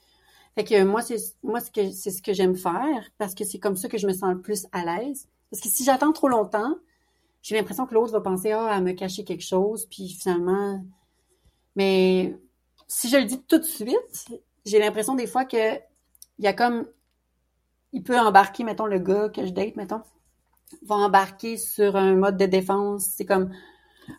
[0.54, 3.58] Fait que moi, c'est moi ce que c'est ce que j'aime faire parce que c'est
[3.58, 5.28] comme ça que je me sens le plus à l'aise.
[5.56, 6.76] Parce que si j'attends trop longtemps,
[7.40, 10.84] j'ai l'impression que l'autre va penser à me cacher quelque chose puis finalement
[11.76, 12.36] mais
[12.88, 14.28] si je le dis tout de suite
[14.66, 16.86] j'ai l'impression des fois que il y a comme
[17.92, 20.02] il peut embarquer mettons le gars que je date mettons
[20.82, 23.50] va embarquer sur un mode de défense c'est comme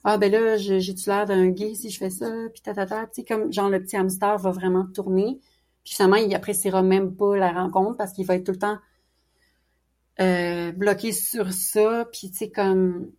[0.05, 3.25] ah ben là j'ai-tu l'air d'un gay si je fais ça puis tatata tu sais
[3.25, 5.39] comme genre le petit hamster va vraiment tourner
[5.83, 8.77] puis finalement il appréciera même pas la rencontre parce qu'il va être tout le temps
[10.19, 13.11] euh, bloqué sur ça, puis tu sais comme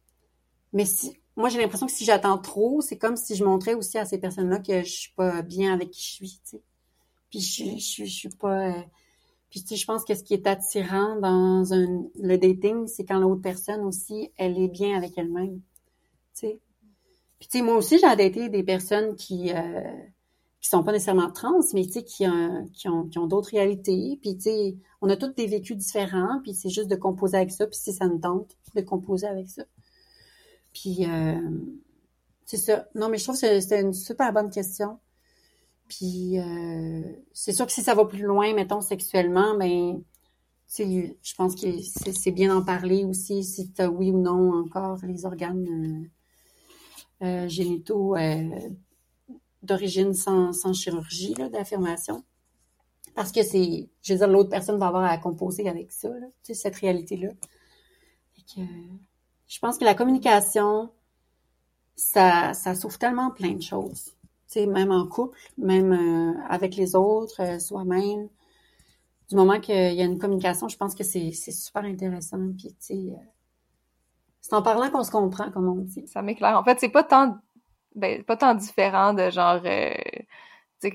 [0.73, 3.99] mais si moi j'ai l'impression que si j'attends trop, c'est comme si je montrais aussi
[3.99, 6.63] à ces personnes-là que je suis pas bien avec qui je suis, tu sais.
[7.31, 8.83] Puis je, je, je, suis pas euh,
[9.51, 13.05] puis tu sais je pense que ce qui est attirant dans un le dating, c'est
[13.05, 15.61] quand l'autre personne aussi elle est bien avec elle-même.
[16.35, 16.61] Tu sais.
[17.39, 19.93] Puis tu sais moi aussi j'ai daté des personnes qui euh,
[20.61, 22.25] qui sont pas nécessairement trans, mais tu sais, qui,
[22.75, 24.19] qui ont, qui ont d'autres réalités.
[24.21, 27.53] Puis tu sais, on a tous des vécus différents, puis c'est juste de composer avec
[27.53, 29.63] ça, puis si ça nous tente, de composer avec ça.
[30.73, 31.41] Puis euh,
[32.45, 32.89] c'est ça.
[32.95, 34.99] Non, mais je trouve que c'est une super bonne question.
[35.89, 37.03] Puis euh,
[37.33, 40.03] c'est sûr que si ça va plus loin, mettons sexuellement, ben
[40.77, 41.67] je pense que
[42.13, 46.11] c'est bien d'en parler aussi si tu as oui ou non encore les organes
[47.23, 48.69] euh, euh génitaux euh,
[49.63, 52.25] d'origine sans, sans chirurgie d'affirmation.
[53.15, 56.27] Parce que c'est, je veux dire, l'autre personne va avoir à composer avec ça, là,
[56.43, 57.31] cette réalité-là.
[58.57, 60.91] je pense que la communication,
[61.97, 64.13] ça, ça sauve tellement plein de choses.
[64.47, 68.29] sais, même en couple, même euh, avec les autres, euh, soi-même.
[69.29, 72.39] Du moment qu'il y a une communication, je pense que c'est super intéressant.
[72.57, 72.75] Puis,
[73.11, 73.17] euh,
[74.41, 76.07] c'est en parlant qu'on se comprend, comme on dit.
[76.07, 76.57] Ça m'éclaire.
[76.57, 77.37] En fait, c'est pas tant
[77.95, 79.95] ben, pas tant différent de genre, euh,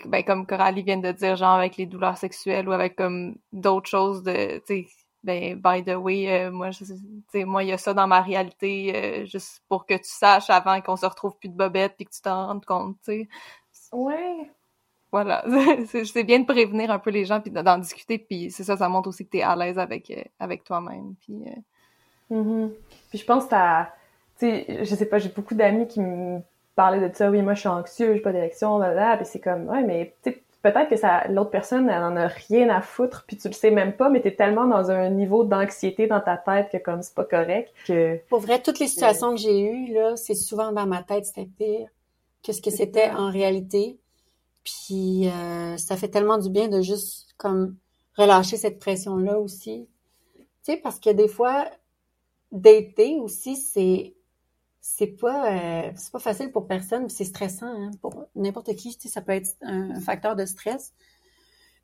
[0.06, 3.90] ben, comme Coralie vient de dire, genre avec les douleurs sexuelles ou avec comme d'autres
[3.90, 4.88] choses de, tu sais,
[5.24, 8.94] ben, by the way, euh, moi, je, moi, il y a ça dans ma réalité,
[8.96, 12.12] euh, juste pour que tu saches avant qu'on se retrouve plus de bobettes puis que
[12.12, 13.28] tu t'en rendes compte, tu sais.
[13.92, 14.50] Ouais.
[15.12, 15.46] Voilà.
[15.88, 18.90] c'est bien de prévenir un peu les gens puis d'en discuter puis c'est ça, ça
[18.90, 21.46] montre aussi que tu es à l'aise avec, avec toi-même puis...
[22.32, 22.72] Mm-hmm.
[23.10, 23.94] Puis je pense à,
[24.40, 26.42] tu sais, je sais pas, j'ai beaucoup d'amis qui me
[26.76, 29.68] parler de ça, oui, moi je suis anxieux, j'ai pas d'érection, là, puis c'est comme,
[29.70, 30.14] ouais, mais
[30.64, 33.70] peut-être que ça, l'autre personne, elle en a rien à foutre, puis tu le sais
[33.70, 37.14] même pas, mais t'es tellement dans un niveau d'anxiété dans ta tête que comme c'est
[37.14, 38.18] pas correct que.
[38.30, 41.50] Pour vrai, toutes les situations que j'ai eues là, c'est souvent dans ma tête c'était
[41.58, 41.90] pire
[42.44, 44.00] que ce que c'était en réalité.
[44.64, 47.76] Puis euh, ça fait tellement du bien de juste comme
[48.16, 49.88] relâcher cette pression là aussi.
[50.38, 51.66] Tu sais, parce que des fois,
[52.52, 54.14] dater aussi, c'est
[54.86, 58.92] c'est pas euh, c'est pas facile pour personne, c'est stressant hein, pour n'importe qui.
[59.08, 60.94] Ça peut être un, facteur de stress.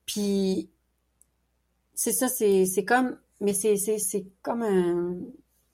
[0.05, 0.69] Puis
[1.93, 5.15] c'est ça, c'est comme, mais c'est c'est comme un,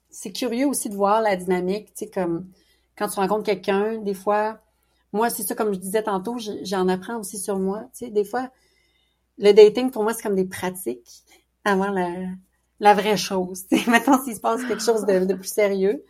[0.08, 1.88] c'est curieux aussi de voir la dynamique.
[1.94, 2.48] Tu sais comme
[2.96, 4.60] quand tu rencontres quelqu'un, des fois,
[5.12, 7.88] moi c'est ça comme je disais tantôt, j'en apprends aussi sur moi.
[7.92, 8.50] Tu sais, des fois
[9.38, 11.24] le dating pour moi c'est comme des pratiques
[11.64, 12.12] avant la
[12.78, 13.64] la vraie chose.
[13.88, 16.04] Maintenant s'il se passe quelque chose de plus sérieux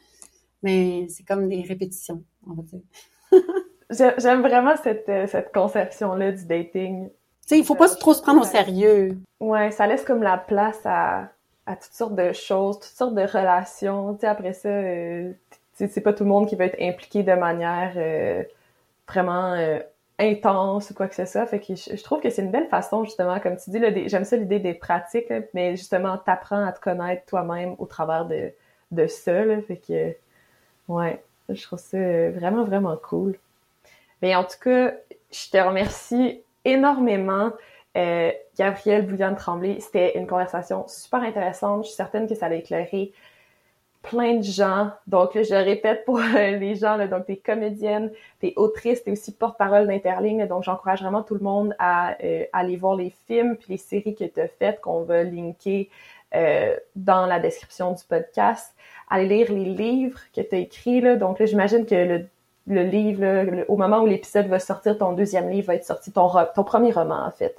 [0.63, 4.13] mais c'est comme des répétitions, on va dire.
[4.19, 7.09] J'aime vraiment cette, euh, cette conception-là du dating.
[7.09, 7.15] Tu
[7.47, 9.17] sais, il faut pas trop se prendre au sérieux.
[9.39, 11.31] Ouais, ça laisse comme la place à,
[11.67, 14.15] à toutes sortes de choses, toutes sortes de relations.
[14.15, 15.33] Tu sais, après ça, euh,
[15.75, 18.45] c'est pas tout le monde qui va être impliqué de manière euh,
[19.09, 19.81] vraiment euh,
[20.19, 21.45] intense ou quoi que ce soit.
[21.47, 24.37] Fait que je, trouve que c'est une belle façon, justement, comme tu dis, j'aime ça
[24.37, 28.53] l'idée des pratiques, mais justement, t'apprends à te connaître toi-même au travers de,
[28.93, 29.45] de ça.
[29.45, 30.15] Là, fait que
[30.89, 31.99] Ouais, je trouve ça
[32.31, 33.39] vraiment, vraiment cool.
[34.23, 34.95] Mais en tout cas,
[35.31, 37.53] je te remercie énormément,
[37.97, 39.81] euh, Gabrielle Bouillon-Tremblay.
[39.81, 41.85] C'était une conversation super intéressante.
[41.85, 43.13] Je suis certaine que ça a éclairé
[44.03, 44.91] plein de gens.
[45.07, 49.87] Donc, je répète pour les gens, là, donc t'es comédienne, t'es autrice, t'es aussi porte-parole
[49.87, 50.47] d'Interligne.
[50.47, 54.15] Donc, j'encourage vraiment tout le monde à euh, aller voir les films puis les séries
[54.15, 55.89] que tu as faites qu'on va linker
[56.37, 58.75] euh, dans la description du podcast
[59.09, 61.01] aller lire les livres que tu as écrits.
[61.19, 62.27] Donc là, j'imagine que
[62.67, 66.29] le, livre, au moment où l'épisode va sortir, ton deuxième livre va être sorti, ton,
[66.65, 67.57] premier roman, en fait.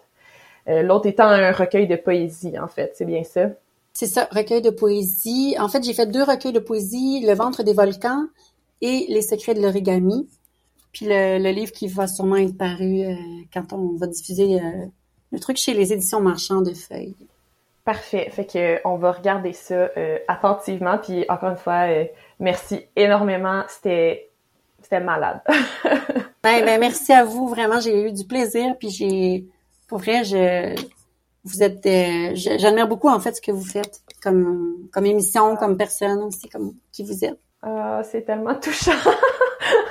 [0.67, 2.91] Euh, L'autre étant un recueil de poésie, en fait.
[2.95, 3.49] C'est bien ça?
[3.93, 5.55] C'est ça, recueil de poésie.
[5.59, 8.27] En fait, j'ai fait deux recueils de poésie, Le ventre des volcans
[8.81, 10.27] et Les secrets de l'origami.
[10.91, 13.15] Puis le, livre qui va sûrement être paru euh,
[13.53, 14.59] quand on va diffuser
[15.31, 17.15] le truc chez les éditions marchands de feuilles.
[17.87, 18.29] Parfait.
[18.33, 20.97] Fait que on va regarder ça euh, attentivement.
[20.97, 22.03] Puis encore une fois, euh,
[22.37, 23.63] merci énormément.
[23.69, 24.29] C'était
[24.81, 25.39] c'était malade.
[26.43, 27.47] ben, ben, merci à vous.
[27.47, 28.75] Vraiment, j'ai eu du plaisir.
[28.77, 29.47] Puis j'ai,
[29.87, 30.75] pour vrai, je,
[31.45, 35.77] vous êtes, euh, j'admire beaucoup en fait ce que vous faites comme comme émission, comme
[35.77, 37.39] personne aussi, comme qui vous êtes.
[37.61, 38.91] Ah, c'est tellement touchant.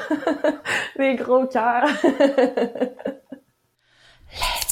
[0.97, 1.89] Les gros cœurs.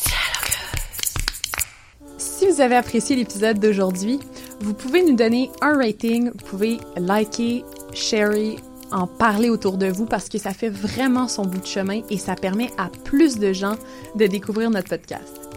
[2.55, 4.21] Vous avez apprécié l'épisode d'aujourd'hui,
[4.61, 8.61] vous pouvez nous donner un rating, vous pouvez liker, share,
[8.93, 12.17] en parler autour de vous parce que ça fait vraiment son bout de chemin et
[12.17, 13.75] ça permet à plus de gens
[14.15, 15.51] de découvrir notre podcast.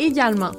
[0.00, 0.50] Également,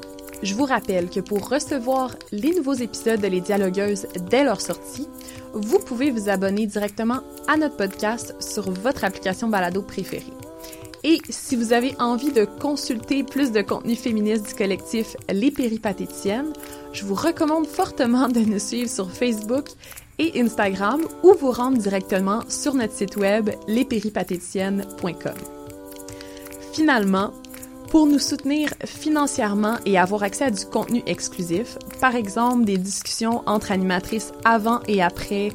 [0.41, 5.09] je vous rappelle que pour recevoir les nouveaux épisodes de Les Dialogueuses dès leur sortie,
[5.53, 7.19] vous pouvez vous abonner directement
[7.49, 10.23] à notre podcast sur votre application balado préférée.
[11.05, 16.53] Et si vous avez envie de consulter plus de contenu féministe du collectif Les Péripatéticiennes,
[16.93, 19.65] je vous recommande fortement de nous suivre sur Facebook
[20.17, 25.33] et Instagram ou vous rendre directement sur notre site web lespéripatéticiennes.com.
[26.71, 27.33] Finalement,
[27.89, 33.43] pour nous soutenir financièrement et avoir accès à du contenu exclusif, par exemple des discussions
[33.45, 35.49] entre animatrices avant et après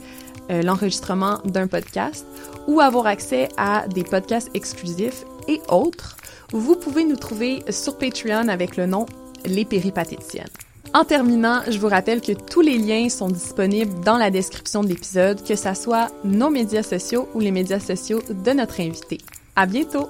[0.50, 2.26] euh, l'enregistrement d'un podcast,
[2.66, 6.16] ou avoir accès à des podcasts exclusifs et autres,
[6.52, 9.06] vous pouvez nous trouver sur Patreon avec le nom
[9.44, 10.48] Les Péripatéticiennes.
[10.94, 14.88] En terminant, je vous rappelle que tous les liens sont disponibles dans la description de
[14.88, 19.18] l'épisode, que ce soit nos médias sociaux ou les médias sociaux de notre invité.
[19.54, 20.08] À bientôt!